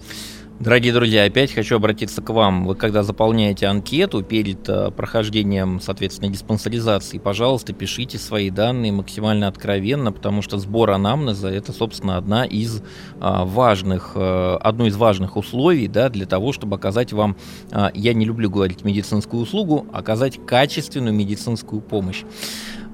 Дорогие 0.59 0.91
друзья, 0.91 1.23
опять 1.23 1.53
хочу 1.53 1.77
обратиться 1.77 2.21
к 2.21 2.29
вам. 2.31 2.65
Вы 2.67 2.75
когда 2.75 3.01
заполняете 3.01 3.65
анкету 3.67 4.23
перед 4.23 4.67
э, 4.67 4.91
прохождением, 4.91 5.79
соответственно, 5.79 6.29
диспансеризации, 6.29 7.17
пожалуйста, 7.17 7.71
пишите 7.71 8.17
свои 8.17 8.49
данные 8.49 8.91
максимально 8.91 9.47
откровенно, 9.47 10.11
потому 10.11 10.41
что 10.41 10.57
сбор 10.57 10.91
анамнеза 10.91 11.47
это, 11.47 11.71
собственно, 11.71 12.17
одна 12.17 12.43
из 12.43 12.81
э, 12.81 12.81
важных, 13.21 14.11
э, 14.15 14.57
одно 14.59 14.87
из 14.87 14.97
важных 14.97 15.37
условий 15.37 15.87
да, 15.87 16.09
для 16.09 16.25
того, 16.25 16.51
чтобы 16.51 16.75
оказать 16.75 17.13
вам, 17.13 17.37
э, 17.71 17.91
я 17.93 18.13
не 18.13 18.25
люблю 18.25 18.49
говорить 18.49 18.83
медицинскую 18.83 19.41
услугу, 19.41 19.87
оказать 19.93 20.45
качественную 20.45 21.13
медицинскую 21.13 21.81
помощь. 21.81 22.23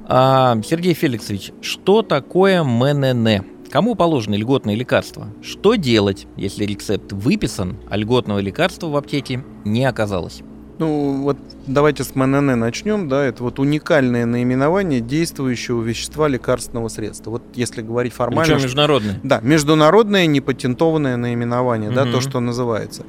А, 0.07 0.61
Сергей 0.63 0.93
Феликсович, 0.93 1.51
что 1.61 2.03
такое 2.03 2.63
МНН? 2.63 3.54
Кому 3.75 3.95
положены 3.95 4.35
льготные 4.35 4.77
лекарства? 4.77 5.27
Что 5.41 5.75
делать, 5.75 6.27
если 6.37 6.63
рецепт 6.63 7.11
выписан, 7.11 7.75
а 7.89 7.97
льготного 7.97 8.39
лекарства 8.39 8.87
в 8.87 8.95
аптеке 8.95 9.43
не 9.65 9.83
оказалось? 9.83 10.41
Ну, 10.77 11.23
вот 11.23 11.37
давайте 11.67 12.03
с 12.03 12.15
МНН 12.15 12.59
начнем, 12.59 13.07
да, 13.07 13.23
это 13.23 13.43
вот 13.43 13.59
уникальное 13.59 14.25
наименование 14.25 14.99
действующего 14.99 15.81
вещества 15.81 16.27
лекарственного 16.27 16.89
средства. 16.89 17.31
Вот 17.31 17.43
если 17.53 17.81
говорить 17.81 18.13
формально... 18.13 18.53
Причем 18.53 18.63
международное? 18.63 19.19
Да, 19.23 19.39
международное 19.41 20.25
непатентованное 20.25 21.17
наименование, 21.17 21.89
угу. 21.89 21.95
да, 21.95 22.05
то, 22.05 22.21
что 22.21 22.39
называется. 22.39 23.03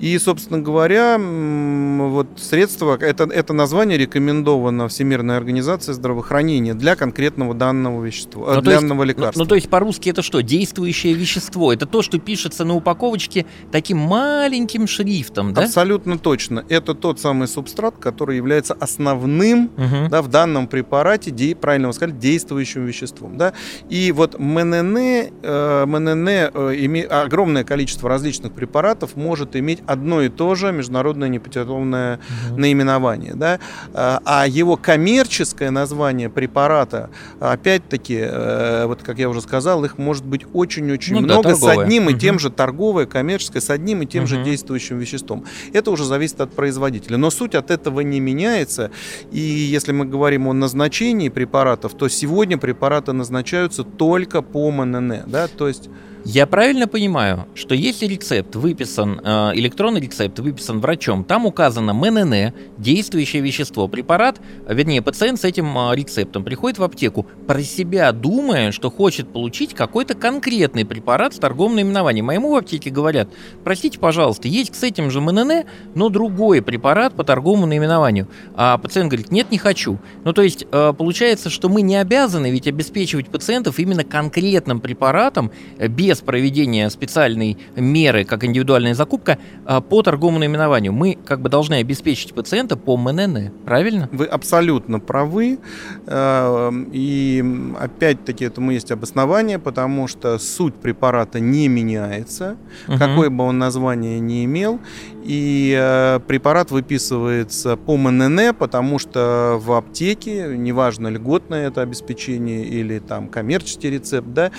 И, 0.00 0.18
собственно 0.18 0.60
говоря, 0.60 1.18
вот 1.18 2.26
средство, 2.36 2.96
это, 3.00 3.24
это 3.24 3.52
название 3.52 3.96
рекомендовано 3.96 4.88
Всемирной 4.88 5.36
организацией 5.36 5.94
здравоохранения 5.94 6.74
для 6.74 6.96
конкретного 6.96 7.54
данного 7.54 8.04
вещества, 8.04 8.54
ну, 8.54 8.60
для 8.60 8.80
данного 8.80 9.04
есть, 9.04 9.16
лекарства. 9.16 9.38
Ну, 9.38 9.44
ну, 9.44 9.48
то 9.48 9.54
есть 9.54 9.68
по-русски 9.68 10.08
это 10.10 10.22
что? 10.22 10.40
Действующее 10.40 11.14
вещество. 11.14 11.72
Это 11.72 11.86
то, 11.86 12.02
что 12.02 12.18
пишется 12.18 12.64
на 12.64 12.74
упаковочке 12.74 13.46
таким 13.70 13.98
маленьким 13.98 14.86
шрифтом, 14.86 15.54
да? 15.54 15.62
Абсолютно 15.62 16.18
точно. 16.18 16.64
Это 16.68 16.94
тот 17.04 17.20
самый 17.20 17.48
субстрат, 17.48 17.96
который 17.98 18.38
является 18.38 18.72
основным 18.72 19.70
угу. 19.76 20.08
да, 20.08 20.22
в 20.22 20.28
данном 20.28 20.66
препарате, 20.66 21.30
де, 21.30 21.54
правильно 21.54 21.88
вы 21.88 21.92
сказали, 21.92 22.16
действующим 22.16 22.86
веществом. 22.86 23.36
Да? 23.36 23.52
И 23.90 24.10
вот 24.10 24.38
МНН, 24.38 24.96
э, 24.96 25.84
МНН 25.86 26.28
э, 26.28 26.74
име, 26.78 27.02
огромное 27.02 27.62
количество 27.62 28.08
различных 28.08 28.54
препаратов 28.54 29.16
может 29.16 29.54
иметь 29.54 29.80
одно 29.86 30.22
и 30.22 30.30
то 30.30 30.54
же 30.54 30.72
международное 30.72 31.28
непатентованное 31.28 32.20
угу. 32.48 32.58
наименование. 32.58 33.34
Да? 33.34 33.60
А, 33.92 34.22
а 34.24 34.46
его 34.48 34.78
коммерческое 34.78 35.70
название 35.70 36.30
препарата, 36.30 37.10
опять-таки, 37.38 38.16
э, 38.18 38.86
вот 38.86 39.02
как 39.02 39.18
я 39.18 39.28
уже 39.28 39.42
сказал, 39.42 39.84
их 39.84 39.98
может 39.98 40.24
быть 40.24 40.46
очень-очень 40.54 41.16
ну, 41.16 41.20
много 41.20 41.50
да, 41.50 41.54
с 41.54 41.64
одним 41.64 42.08
и 42.08 42.14
тем 42.14 42.38
же 42.38 42.48
торговое, 42.48 43.04
коммерческое, 43.04 43.60
с 43.60 43.68
одним 43.68 44.00
и 44.00 44.06
тем 44.06 44.22
угу. 44.22 44.28
же 44.28 44.42
действующим 44.42 44.98
веществом. 44.98 45.44
Это 45.74 45.90
уже 45.90 46.06
зависит 46.06 46.40
от 46.40 46.50
производителя 46.54 46.93
производителя. 46.94 47.18
Но 47.18 47.30
суть 47.30 47.54
от 47.54 47.70
этого 47.70 48.00
не 48.00 48.20
меняется. 48.20 48.90
И 49.32 49.38
если 49.38 49.92
мы 49.92 50.06
говорим 50.06 50.48
о 50.48 50.52
назначении 50.52 51.28
препаратов, 51.28 51.94
то 51.94 52.08
сегодня 52.08 52.58
препараты 52.58 53.12
назначаются 53.12 53.84
только 53.84 54.42
по 54.42 54.70
МНН. 54.70 55.22
Да? 55.26 55.48
То 55.48 55.68
есть 55.68 55.88
я 56.24 56.46
правильно 56.46 56.88
понимаю, 56.88 57.46
что 57.54 57.74
если 57.74 58.06
рецепт 58.06 58.56
выписан, 58.56 59.20
э, 59.22 59.50
электронный 59.56 60.00
рецепт 60.00 60.38
выписан 60.38 60.80
врачом, 60.80 61.22
там 61.22 61.44
указано 61.44 61.92
МНН, 61.92 62.54
действующее 62.78 63.42
вещество, 63.42 63.88
препарат, 63.88 64.40
вернее, 64.66 65.02
пациент 65.02 65.38
с 65.38 65.44
этим 65.44 65.76
э, 65.76 65.94
рецептом 65.94 66.42
приходит 66.42 66.78
в 66.78 66.82
аптеку, 66.82 67.26
про 67.46 67.62
себя 67.62 68.10
думая, 68.12 68.72
что 68.72 68.90
хочет 68.90 69.28
получить 69.28 69.74
какой-то 69.74 70.14
конкретный 70.14 70.86
препарат 70.86 71.34
с 71.34 71.38
торговым 71.38 71.76
наименованием. 71.76 72.24
Моему 72.24 72.52
в 72.52 72.56
аптеке 72.56 72.88
говорят, 72.88 73.28
простите, 73.62 73.98
пожалуйста, 73.98 74.48
есть 74.48 74.74
с 74.74 74.82
этим 74.82 75.10
же 75.10 75.20
МНН, 75.20 75.64
но 75.94 76.08
другой 76.08 76.62
препарат 76.62 77.14
по 77.14 77.24
торговому 77.24 77.66
наименованию. 77.66 78.28
А 78.54 78.78
пациент 78.78 79.10
говорит, 79.10 79.30
нет, 79.30 79.50
не 79.50 79.58
хочу. 79.58 79.98
Ну, 80.24 80.32
то 80.32 80.40
есть, 80.40 80.66
э, 80.72 80.94
получается, 80.96 81.50
что 81.50 81.68
мы 81.68 81.82
не 81.82 81.96
обязаны 81.96 82.50
ведь 82.50 82.66
обеспечивать 82.66 83.28
пациентов 83.28 83.78
именно 83.78 84.04
конкретным 84.04 84.80
препаратом 84.80 85.52
без 85.78 86.13
без 86.14 86.20
проведения 86.20 86.88
специальной 86.90 87.58
меры, 87.74 88.24
как 88.24 88.44
индивидуальная 88.44 88.94
закупка, 88.94 89.38
а, 89.66 89.80
по 89.80 90.00
торговому 90.02 90.38
наименованию. 90.38 90.92
Мы 90.92 91.18
как 91.24 91.40
бы 91.40 91.48
должны 91.48 91.74
обеспечить 91.74 92.34
пациента 92.34 92.76
по 92.76 92.96
МНН, 92.96 93.50
правильно? 93.64 94.08
Вы 94.12 94.26
абсолютно 94.26 95.00
правы. 95.00 95.58
Э, 96.06 96.70
и 96.92 97.44
опять-таки 97.80 98.44
этому 98.44 98.70
есть 98.70 98.92
обоснование, 98.92 99.58
потому 99.58 100.06
что 100.06 100.38
суть 100.38 100.74
препарата 100.74 101.40
не 101.40 101.66
меняется, 101.66 102.56
угу. 102.86 102.98
какое 102.98 103.28
бы 103.28 103.42
он 103.44 103.58
название 103.58 104.20
ни 104.20 104.44
имел. 104.44 104.78
И 105.24 105.74
э, 105.76 106.20
препарат 106.28 106.70
выписывается 106.70 107.76
по 107.76 107.96
МНН, 107.96 108.54
потому 108.56 109.00
что 109.00 109.58
в 109.60 109.72
аптеке, 109.72 110.54
неважно, 110.56 111.08
льготное 111.08 111.68
это 111.68 111.82
обеспечение 111.82 112.64
или 112.64 113.00
там 113.00 113.28
коммерческий 113.28 113.90
рецепт, 113.90 114.28
да, 114.28 114.52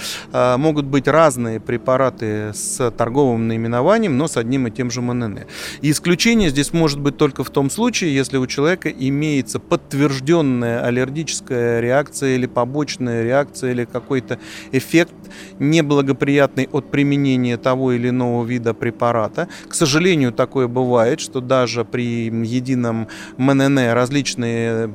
могут 0.58 0.86
быть 0.86 1.08
разные 1.08 1.45
препараты 1.66 2.52
с 2.54 2.92
торговым 2.92 3.48
наименованием, 3.48 4.18
но 4.18 4.28
с 4.28 4.38
одним 4.38 4.68
и 4.68 4.72
тем 4.72 4.92
же 4.92 5.02
МНН. 5.02 5.40
И 5.82 5.92
исключение 5.92 6.50
здесь 6.50 6.74
может 6.74 7.00
быть 7.00 7.18
только 7.18 7.44
в 7.44 7.50
том 7.50 7.70
случае, 7.70 8.14
если 8.14 8.38
у 8.38 8.48
человека 8.48 8.90
имеется 8.90 9.60
подтвержденная 9.60 10.84
аллергическая 10.84 11.80
реакция 11.80 12.36
или 12.36 12.46
побочная 12.46 13.24
реакция 13.24 13.72
или 13.72 13.86
какой-то 13.86 14.40
эффект 14.72 15.14
неблагоприятный 15.60 16.70
от 16.72 16.92
применения 16.92 17.58
того 17.58 17.92
или 17.92 18.10
иного 18.10 18.46
вида 18.46 18.74
препарата. 18.74 19.48
К 19.68 19.74
сожалению, 19.74 20.32
такое 20.32 20.68
бывает, 20.68 21.20
что 21.20 21.42
даже 21.42 21.84
при 21.86 22.26
едином 22.28 23.08
МНН 23.38 23.78
различные 23.94 24.88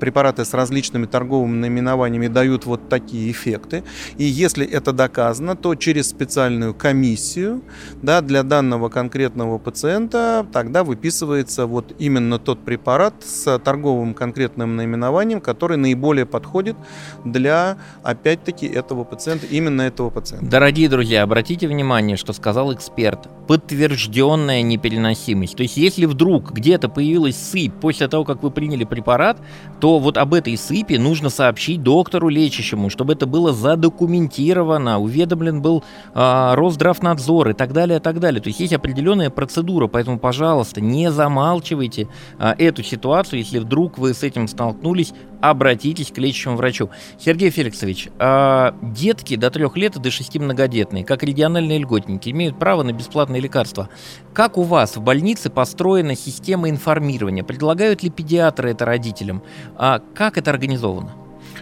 препараты 0.00 0.44
с 0.44 0.54
различными 0.54 1.06
торговыми 1.06 1.56
наименованиями 1.56 2.28
дают 2.28 2.66
вот 2.66 2.88
такие 2.88 3.30
эффекты. 3.30 3.84
И 4.16 4.24
если 4.24 4.66
это 4.66 4.92
доказано, 4.92 5.56
то 5.56 5.74
через 5.74 5.93
специальную 6.02 6.74
комиссию 6.74 7.62
да, 8.02 8.20
для 8.20 8.42
данного 8.42 8.88
конкретного 8.88 9.58
пациента 9.58 10.46
тогда 10.52 10.84
выписывается 10.84 11.66
вот 11.66 11.94
именно 11.98 12.38
тот 12.38 12.64
препарат 12.64 13.14
с 13.24 13.58
торговым 13.58 14.14
конкретным 14.14 14.76
наименованием, 14.76 15.40
который 15.40 15.76
наиболее 15.76 16.26
подходит 16.26 16.76
для, 17.24 17.78
опять-таки, 18.02 18.66
этого 18.66 19.04
пациента, 19.04 19.46
именно 19.46 19.82
этого 19.82 20.10
пациента. 20.10 20.46
Дорогие 20.46 20.88
друзья, 20.88 21.22
обратите 21.22 21.68
внимание, 21.68 22.16
что 22.16 22.32
сказал 22.32 22.72
эксперт. 22.72 23.28
Подтвержденная 23.46 24.62
непереносимость. 24.62 25.56
То 25.56 25.62
есть, 25.62 25.76
если 25.76 26.06
вдруг 26.06 26.52
где-то 26.52 26.88
появилась 26.88 27.36
сыпь 27.36 27.74
после 27.80 28.08
того, 28.08 28.24
как 28.24 28.42
вы 28.42 28.50
приняли 28.50 28.84
препарат, 28.84 29.38
то 29.80 29.98
вот 29.98 30.16
об 30.16 30.34
этой 30.34 30.56
сыпи 30.56 30.94
нужно 30.94 31.28
сообщить 31.28 31.82
доктору 31.82 32.28
лечащему, 32.28 32.90
чтобы 32.90 33.12
это 33.12 33.26
было 33.26 33.52
задокументировано, 33.52 34.98
уведомлен 34.98 35.60
был 35.60 35.83
э, 36.14 36.54
Росздравнадзор 36.54 37.50
и 37.50 37.52
так 37.52 37.72
далее, 37.72 37.98
и 37.98 38.00
так 38.00 38.20
далее. 38.20 38.40
То 38.40 38.48
есть 38.48 38.60
есть 38.60 38.72
определенная 38.72 39.30
процедура, 39.30 39.86
поэтому, 39.86 40.18
пожалуйста, 40.18 40.80
не 40.80 41.10
замалчивайте 41.10 42.08
э, 42.38 42.54
эту 42.58 42.82
ситуацию, 42.82 43.40
если 43.40 43.58
вдруг 43.58 43.98
вы 43.98 44.14
с 44.14 44.22
этим 44.22 44.48
столкнулись, 44.48 45.12
обратитесь 45.40 46.10
к 46.10 46.18
лечащему 46.18 46.56
врачу. 46.56 46.90
Сергей 47.18 47.50
Феликсович, 47.50 48.08
э, 48.18 48.72
детки 48.82 49.36
до 49.36 49.50
трех 49.50 49.76
лет 49.76 49.96
и 49.96 50.00
до 50.00 50.10
шести 50.10 50.38
многодетные, 50.38 51.04
как 51.04 51.22
региональные 51.22 51.78
льготники, 51.78 52.30
имеют 52.30 52.58
право 52.58 52.82
на 52.82 52.92
бесплатные 52.92 53.40
лекарства. 53.40 53.88
Как 54.32 54.56
у 54.56 54.62
вас 54.62 54.96
в 54.96 55.02
больнице 55.02 55.50
построена 55.50 56.16
система 56.16 56.70
информирования? 56.70 57.44
Предлагают 57.44 58.02
ли 58.02 58.10
педиатры 58.10 58.70
это 58.70 58.84
родителям? 58.84 59.42
А 59.76 60.00
как 60.14 60.38
это 60.38 60.50
организовано? 60.50 61.12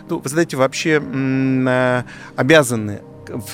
Ну, 0.09 0.19
вы 0.19 0.29
знаете, 0.29 0.57
вообще 0.57 1.03
э, 1.03 2.03
обязаны 2.37 3.03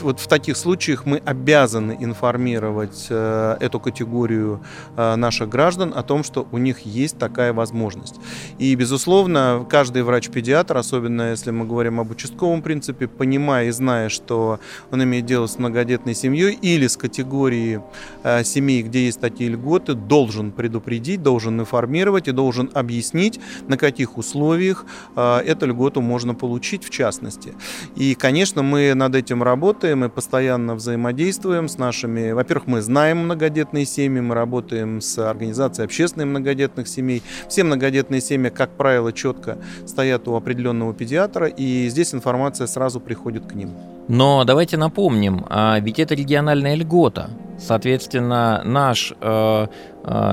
вот 0.01 0.21
в 0.21 0.27
таких 0.27 0.57
случаях 0.57 1.07
мы 1.07 1.19
обязаны 1.25 1.97
информировать 2.01 3.07
э, 3.11 3.57
эту 3.61 3.81
категорию 3.81 4.61
э, 4.97 5.17
наших 5.17 5.49
граждан 5.49 5.93
о 5.95 6.03
том, 6.03 6.25
что 6.25 6.47
у 6.53 6.59
них 6.59 6.81
есть 6.81 7.19
такая 7.19 7.53
возможность. 7.53 8.17
И, 8.59 8.75
безусловно, 8.75 9.67
каждый 9.69 10.03
врач-педиатр, 10.03 10.77
особенно 10.77 11.31
если 11.31 11.51
мы 11.51 11.67
говорим 11.67 12.01
об 12.01 12.11
участковом 12.11 12.63
принципе, 12.63 13.09
понимая 13.09 13.69
и 13.69 13.71
зная, 13.71 14.09
что 14.09 14.61
он 14.91 15.03
имеет 15.03 15.27
дело 15.27 15.47
с 15.47 15.59
многодетной 15.59 16.15
семьей 16.15 16.55
или 16.55 16.87
с 16.87 16.97
категорией 16.97 17.81
э, 18.23 18.45
семей, 18.45 18.83
где 18.83 19.07
есть 19.07 19.21
такие 19.21 19.51
льготы, 19.51 19.95
должен 19.95 20.53
предупредить, 20.53 21.23
должен 21.23 21.61
информировать 21.61 22.29
и 22.29 22.33
должен 22.33 22.71
объяснить, 22.75 23.41
на 23.69 23.77
каких 23.77 24.19
условиях 24.19 24.85
эту 25.17 25.67
льготу 25.67 26.01
можно 26.01 26.35
получить 26.35 26.85
в 26.85 26.91
частности. 26.91 27.55
И, 27.97 28.15
конечно, 28.15 28.63
мы 28.63 28.95
над 28.95 29.15
этим 29.15 29.43
работаем 29.43 29.58
работаем 29.59 30.05
и 30.05 30.09
постоянно 30.09 30.77
взаимодействуем 30.77 31.67
с 31.67 31.79
нашими... 31.79 32.31
Во-первых, 32.31 32.69
мы 32.69 32.81
знаем 32.81 33.25
многодетные 33.25 33.87
семьи, 33.87 34.21
мы 34.21 34.37
работаем 34.37 35.01
с 35.01 35.19
организацией 35.19 35.87
общественных 35.87 36.29
многодетных 36.29 36.87
семей. 36.87 37.25
Все 37.49 37.65
многодетные 37.65 38.21
семьи, 38.21 38.51
как 38.51 38.71
правило, 38.71 39.13
четко 39.13 39.59
стоят 39.85 40.29
у 40.29 40.37
определенного 40.37 40.95
педиатра, 40.95 41.49
и 41.49 41.89
здесь 41.89 42.15
информация 42.15 42.69
сразу 42.69 43.01
приходит 43.01 43.47
к 43.47 43.55
ним. 43.55 43.71
Но 44.07 44.45
давайте 44.45 44.77
напомним, 44.77 45.45
а 45.51 45.81
ведь 45.81 45.99
это 45.99 46.15
региональная 46.15 46.77
льгота. 46.77 47.31
Соответственно, 47.59 48.63
наш 48.65 49.13
э, 49.21 49.67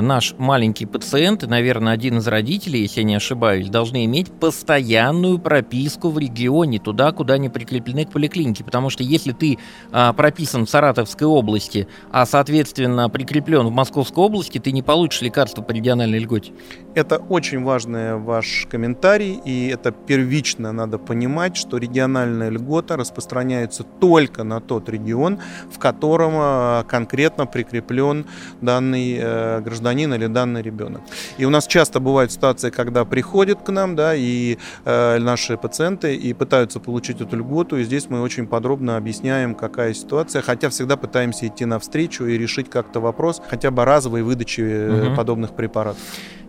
наш 0.01 0.35
маленький 0.37 0.85
пациент 0.85 1.43
и, 1.43 1.47
наверное, 1.47 1.93
один 1.93 2.17
из 2.17 2.27
родителей, 2.27 2.81
если 2.81 3.01
я 3.01 3.05
не 3.05 3.15
ошибаюсь, 3.15 3.69
должны 3.69 4.05
иметь 4.05 4.31
постоянную 4.31 5.39
прописку 5.39 6.09
в 6.09 6.19
регионе, 6.19 6.79
туда, 6.79 7.11
куда 7.11 7.35
они 7.35 7.49
прикреплены 7.49 8.05
к 8.05 8.11
поликлинике. 8.11 8.63
Потому 8.63 8.89
что 8.89 9.03
если 9.03 9.31
ты 9.31 9.57
а, 9.91 10.13
прописан 10.13 10.65
в 10.65 10.69
Саратовской 10.69 11.27
области, 11.27 11.87
а, 12.11 12.25
соответственно, 12.25 13.09
прикреплен 13.09 13.67
в 13.67 13.71
Московской 13.71 14.23
области, 14.23 14.59
ты 14.59 14.71
не 14.71 14.81
получишь 14.81 15.21
лекарства 15.21 15.61
по 15.61 15.71
региональной 15.71 16.19
льготе. 16.19 16.53
Это 16.93 17.17
очень 17.17 17.63
важный 17.63 18.17
ваш 18.17 18.67
комментарий, 18.69 19.39
и 19.43 19.67
это 19.67 19.91
первично 19.91 20.71
надо 20.71 20.97
понимать, 20.97 21.57
что 21.57 21.77
региональная 21.77 22.49
льгота 22.49 22.97
распространяется 22.97 23.83
только 23.83 24.43
на 24.43 24.61
тот 24.61 24.89
регион, 24.89 25.39
в 25.69 25.79
котором 25.79 26.33
а, 26.35 26.83
конкретно 26.83 27.45
прикреплен 27.45 28.25
данный 28.61 29.17
э, 29.19 29.61
гражданин 29.65 30.13
или 30.13 30.27
данный 30.27 30.61
ребенок. 30.61 31.01
И 31.37 31.45
у 31.45 31.49
нас 31.49 31.67
часто 31.67 31.99
бывают 31.99 32.31
ситуации, 32.31 32.69
когда 32.69 33.03
приходят 33.03 33.61
к 33.61 33.71
нам, 33.71 33.95
да, 33.95 34.15
и 34.15 34.57
э, 34.85 35.19
наши 35.19 35.57
пациенты 35.57 36.15
и 36.15 36.33
пытаются 36.33 36.79
получить 36.79 37.21
эту 37.21 37.35
льготу, 37.35 37.77
и 37.77 37.83
здесь 37.83 38.09
мы 38.09 38.21
очень 38.21 38.47
подробно 38.47 38.97
объясняем, 38.97 39.55
какая 39.55 39.93
ситуация, 39.93 40.41
хотя 40.41 40.69
всегда 40.69 40.95
пытаемся 40.95 41.47
идти 41.47 41.65
навстречу 41.65 42.25
и 42.25 42.37
решить 42.37 42.69
как-то 42.69 42.99
вопрос 42.99 43.41
хотя 43.49 43.71
бы 43.71 43.83
разовой 43.85 44.21
выдачи 44.21 45.09
угу. 45.09 45.15
подобных 45.15 45.55
препаратов. 45.55 46.01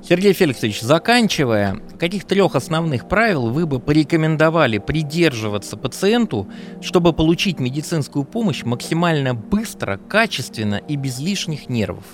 Сергей 0.08 0.34
Феликсович, 0.34 0.82
заканчивая, 0.82 1.80
каких 1.98 2.26
трех 2.26 2.54
основных 2.54 3.08
правил 3.08 3.50
вы 3.50 3.66
бы 3.66 3.80
порекомендовали 3.80 4.78
придерживаться 4.78 5.76
пациенту, 5.76 6.48
чтобы 6.80 7.12
получить 7.12 7.58
медицинскую 7.58 8.24
помощь 8.24 8.62
максимально 8.62 9.34
быстро, 9.34 9.96
качественно 9.96 10.76
и 10.76 10.94
без 10.94 11.18
лишних 11.18 11.68
нервов? 11.68 12.04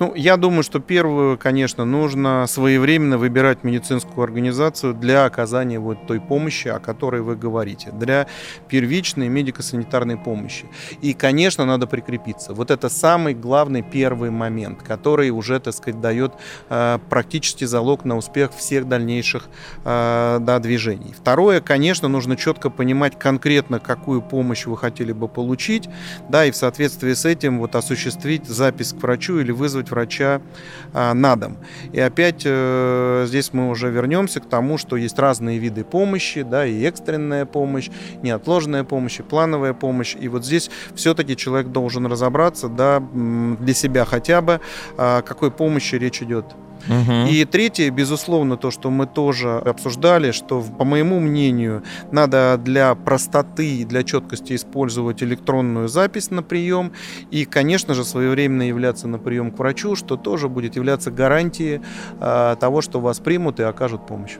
Ну, 0.00 0.14
я 0.14 0.36
думаю, 0.36 0.62
что 0.62 0.80
первую, 0.80 1.36
конечно, 1.36 1.84
нужно 1.84 2.46
своевременно 2.46 3.18
выбирать 3.18 3.64
медицинскую 3.64 4.24
организацию 4.24 4.94
для 4.94 5.26
оказания 5.26 5.78
вот 5.78 6.06
той 6.06 6.20
помощи, 6.20 6.68
о 6.68 6.78
которой 6.78 7.20
вы 7.20 7.36
говорите, 7.36 7.90
для 7.92 8.26
первичной 8.68 9.28
медико-санитарной 9.28 10.16
помощи. 10.16 10.66
И, 11.02 11.12
конечно, 11.12 11.66
надо 11.66 11.86
прикрепиться. 11.86 12.54
Вот 12.54 12.70
это 12.70 12.88
самый 12.88 13.34
главный 13.34 13.82
первый 13.82 14.30
момент, 14.30 14.82
который 14.82 15.30
уже, 15.30 15.60
так 15.60 15.74
сказать, 15.74 16.00
дает 16.00 16.32
э, 16.70 16.98
практически 17.10 17.64
залог 17.64 18.04
на 18.04 18.16
успех 18.16 18.54
всех 18.54 18.88
дальнейших 18.88 19.48
э, 19.84 20.38
да, 20.40 20.58
движений. 20.60 21.14
Второе, 21.16 21.60
конечно, 21.60 22.08
нужно 22.08 22.36
четко 22.36 22.70
понимать 22.70 23.18
конкретно, 23.18 23.80
какую 23.80 24.22
помощь 24.22 24.64
вы 24.66 24.76
хотели 24.78 25.12
бы 25.12 25.28
получить, 25.28 25.88
да, 26.28 26.46
и 26.46 26.50
в 26.50 26.56
соответствии 26.56 27.12
с 27.12 27.24
этим 27.24 27.58
вот 27.58 27.74
осуществить 27.74 28.46
запись 28.46 28.92
к 28.92 29.02
врачу 29.02 29.38
или 29.38 29.49
вызвать 29.52 29.90
врача 29.90 30.40
а, 30.92 31.14
на 31.14 31.36
дом. 31.36 31.56
И 31.92 32.00
опять 32.00 32.42
э, 32.44 33.24
здесь 33.26 33.52
мы 33.52 33.70
уже 33.70 33.90
вернемся 33.90 34.40
к 34.40 34.48
тому, 34.48 34.78
что 34.78 34.96
есть 34.96 35.18
разные 35.18 35.58
виды 35.58 35.84
помощи, 35.84 36.42
да, 36.42 36.66
и 36.66 36.82
экстренная 36.84 37.46
помощь, 37.46 37.90
неотложная 38.22 38.84
помощь, 38.84 39.20
и 39.20 39.22
плановая 39.22 39.72
помощь. 39.72 40.16
И 40.18 40.28
вот 40.28 40.44
здесь 40.44 40.70
все-таки 40.94 41.36
человек 41.36 41.68
должен 41.68 42.06
разобраться, 42.06 42.68
да, 42.68 43.00
для 43.00 43.74
себя 43.74 44.04
хотя 44.04 44.40
бы, 44.40 44.60
о 44.96 45.22
какой 45.22 45.50
помощи 45.50 45.94
речь 45.94 46.22
идет. 46.22 46.46
Угу. 46.88 47.28
И 47.30 47.44
третье, 47.44 47.90
безусловно, 47.90 48.56
то, 48.56 48.70
что 48.70 48.90
мы 48.90 49.06
тоже 49.06 49.58
обсуждали, 49.58 50.30
что, 50.30 50.62
по 50.62 50.84
моему 50.84 51.20
мнению, 51.20 51.82
надо 52.12 52.58
для 52.62 52.94
простоты 52.94 53.76
и 53.76 53.84
для 53.84 54.02
четкости 54.02 54.54
использовать 54.54 55.22
электронную 55.22 55.88
запись 55.88 56.30
на 56.30 56.42
прием 56.42 56.92
и, 57.30 57.44
конечно 57.44 57.94
же, 57.94 58.04
своевременно 58.04 58.62
являться 58.62 59.08
на 59.08 59.18
прием 59.18 59.50
к 59.50 59.58
врачу, 59.58 59.96
что 59.96 60.16
тоже 60.16 60.48
будет 60.48 60.76
являться 60.76 61.10
гарантией 61.10 61.80
э, 62.20 62.56
того, 62.58 62.80
что 62.80 63.00
вас 63.00 63.18
примут 63.18 63.60
и 63.60 63.62
окажут 63.62 64.06
помощь. 64.06 64.36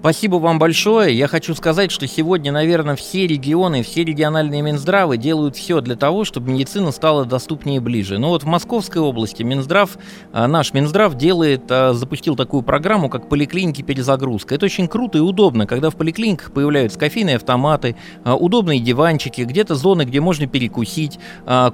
Спасибо 0.00 0.36
вам 0.36 0.60
большое. 0.60 1.18
Я 1.18 1.26
хочу 1.26 1.56
сказать, 1.56 1.90
что 1.90 2.06
сегодня, 2.06 2.52
наверное, 2.52 2.94
все 2.94 3.26
регионы, 3.26 3.82
все 3.82 4.04
региональные 4.04 4.62
Минздравы 4.62 5.16
делают 5.16 5.56
все 5.56 5.80
для 5.80 5.96
того, 5.96 6.24
чтобы 6.24 6.52
медицина 6.52 6.92
стала 6.92 7.24
доступнее 7.24 7.78
и 7.78 7.80
ближе. 7.80 8.18
Но 8.18 8.28
вот 8.28 8.44
в 8.44 8.46
Московской 8.46 9.02
области 9.02 9.42
Минздрав, 9.42 9.98
э, 10.32 10.46
наш 10.46 10.72
Минздрав 10.72 11.16
делает, 11.16 11.62
э, 11.68 11.94
запустил 11.94 12.36
такую 12.36 12.62
программу, 12.62 13.08
как 13.08 13.28
поликлиники 13.28 13.82
перезагрузка. 13.82 14.54
Это 14.54 14.66
очень 14.66 14.86
круто 14.86 15.18
и 15.18 15.20
удобно, 15.20 15.66
когда 15.66 15.90
в 15.90 15.96
поликлиниках 15.96 16.52
появляются 16.52 16.96
кофейные 16.96 17.34
автоматы, 17.34 17.96
э, 18.24 18.30
удобные 18.30 18.78
диванчики, 18.78 19.40
где-то 19.40 19.74
зоны, 19.74 20.02
где 20.02 20.20
можно 20.20 20.46
перекусить, 20.46 21.18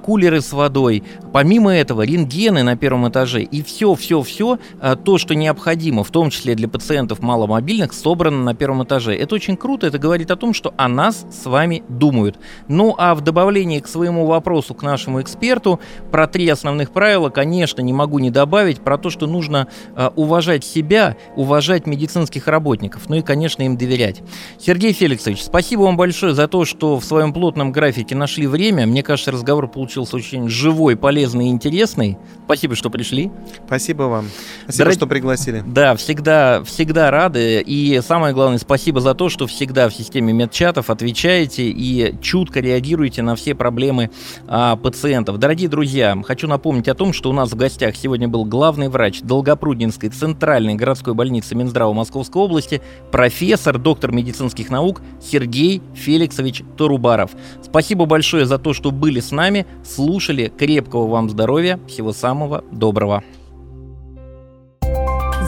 кулеры 0.01 0.41
с 0.41 0.51
водой. 0.51 1.03
Помимо 1.31 1.71
этого, 1.71 2.01
рентгены 2.01 2.63
на 2.63 2.75
первом 2.75 3.07
этаже 3.07 3.43
и 3.43 3.61
все-все-все, 3.61 4.57
то, 5.03 5.17
что 5.17 5.35
необходимо, 5.35 6.03
в 6.03 6.09
том 6.09 6.29
числе 6.29 6.55
для 6.55 6.67
пациентов 6.67 7.19
маломобильных, 7.21 7.93
100 7.93 8.14
собрана 8.15 8.41
на 8.43 8.55
первом 8.55 8.85
этаже. 8.85 9.13
Это 9.13 9.35
очень 9.35 9.57
круто, 9.57 9.87
это 9.87 9.97
говорит 9.99 10.31
о 10.31 10.37
том, 10.37 10.53
что 10.53 10.73
о 10.77 10.87
нас 10.87 11.25
с 11.29 11.45
вами 11.45 11.83
думают. 11.89 12.39
Ну 12.69 12.95
а 12.97 13.13
в 13.13 13.19
добавлении 13.19 13.79
к 13.79 13.87
своему 13.87 14.25
вопросу, 14.25 14.73
к 14.73 14.83
нашему 14.83 15.21
эксперту, 15.21 15.81
про 16.11 16.25
три 16.27 16.47
основных 16.47 16.91
правила, 16.91 17.29
конечно, 17.29 17.81
не 17.81 17.91
могу 17.91 18.19
не 18.19 18.31
добавить, 18.31 18.79
про 18.79 18.97
то, 18.97 19.09
что 19.09 19.27
нужно 19.27 19.67
э, 19.97 20.09
уважать 20.15 20.63
себя, 20.63 21.17
уважать 21.35 21.87
медицинских 21.87 22.47
работников, 22.47 23.09
ну 23.09 23.17
и, 23.17 23.21
конечно, 23.21 23.63
им 23.63 23.75
доверять. 23.75 24.23
Сергей 24.57 24.93
Феликсович, 24.93 25.43
спасибо 25.43 25.81
вам 25.81 25.97
большое 25.97 26.33
за 26.33 26.47
то, 26.47 26.63
что 26.63 26.97
в 26.97 27.03
своем 27.03 27.33
плотном 27.33 27.73
графике 27.73 28.15
нашли 28.15 28.47
время. 28.47 28.87
Мне 28.87 29.03
кажется, 29.03 29.31
разговор 29.31 29.67
получился 29.67 30.15
очень 30.15 30.47
живой, 30.47 30.95
полезный 30.95 31.47
и 31.47 31.49
интересный. 31.49 32.17
Спасибо, 32.45 32.75
что 32.75 32.89
пришли. 32.89 33.29
Спасибо 33.67 34.03
вам. 34.03 34.29
Спасибо, 34.63 34.85
Дорог... 34.85 34.93
что 34.93 35.07
пригласили. 35.07 35.63
Да, 35.65 35.95
всегда, 35.97 36.63
всегда 36.63 37.11
рады. 37.11 37.61
И 37.65 37.99
самое 38.05 38.33
главное, 38.33 38.59
спасибо 38.59 39.01
за 39.01 39.13
то, 39.15 39.29
что 39.29 39.47
всегда 39.47 39.89
в 39.89 39.93
системе 39.93 40.31
медчатов 40.31 40.89
отвечаете 40.89 41.69
и 41.69 42.15
чутко 42.21 42.59
реагируете 42.59 43.21
на 43.21 43.35
все 43.35 43.55
проблемы 43.55 44.11
а, 44.47 44.75
пациентов. 44.75 45.37
Дорогие 45.39 45.67
друзья, 45.67 46.15
хочу 46.23 46.47
напомнить 46.47 46.87
о 46.87 46.93
том, 46.93 47.11
что 47.11 47.29
у 47.29 47.33
нас 47.33 47.51
в 47.51 47.55
гостях 47.55 47.95
сегодня 47.95 48.27
был 48.27 48.45
главный 48.45 48.89
врач 48.89 49.21
Долгопруднинской 49.21 50.09
центральной 50.09 50.75
городской 50.75 51.13
больницы 51.13 51.55
Минздрава 51.55 51.93
Московской 51.93 52.41
области, 52.41 52.81
профессор, 53.11 53.77
доктор 53.77 54.11
медицинских 54.11 54.69
наук 54.69 55.01
Сергей 55.21 55.81
Феликсович 55.95 56.63
Турубаров. 56.77 57.31
Спасибо 57.63 58.05
большое 58.05 58.45
за 58.45 58.59
то, 58.59 58.73
что 58.73 58.91
были 58.91 59.19
с 59.19 59.31
нами, 59.31 59.65
слушали. 59.83 60.51
Крепкого 60.55 61.07
вам 61.07 61.29
здоровья, 61.29 61.79
всего 61.87 62.13
самого 62.13 62.63
доброго. 62.71 63.23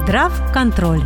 Здрав 0.03 0.53
контроль. 0.53 1.01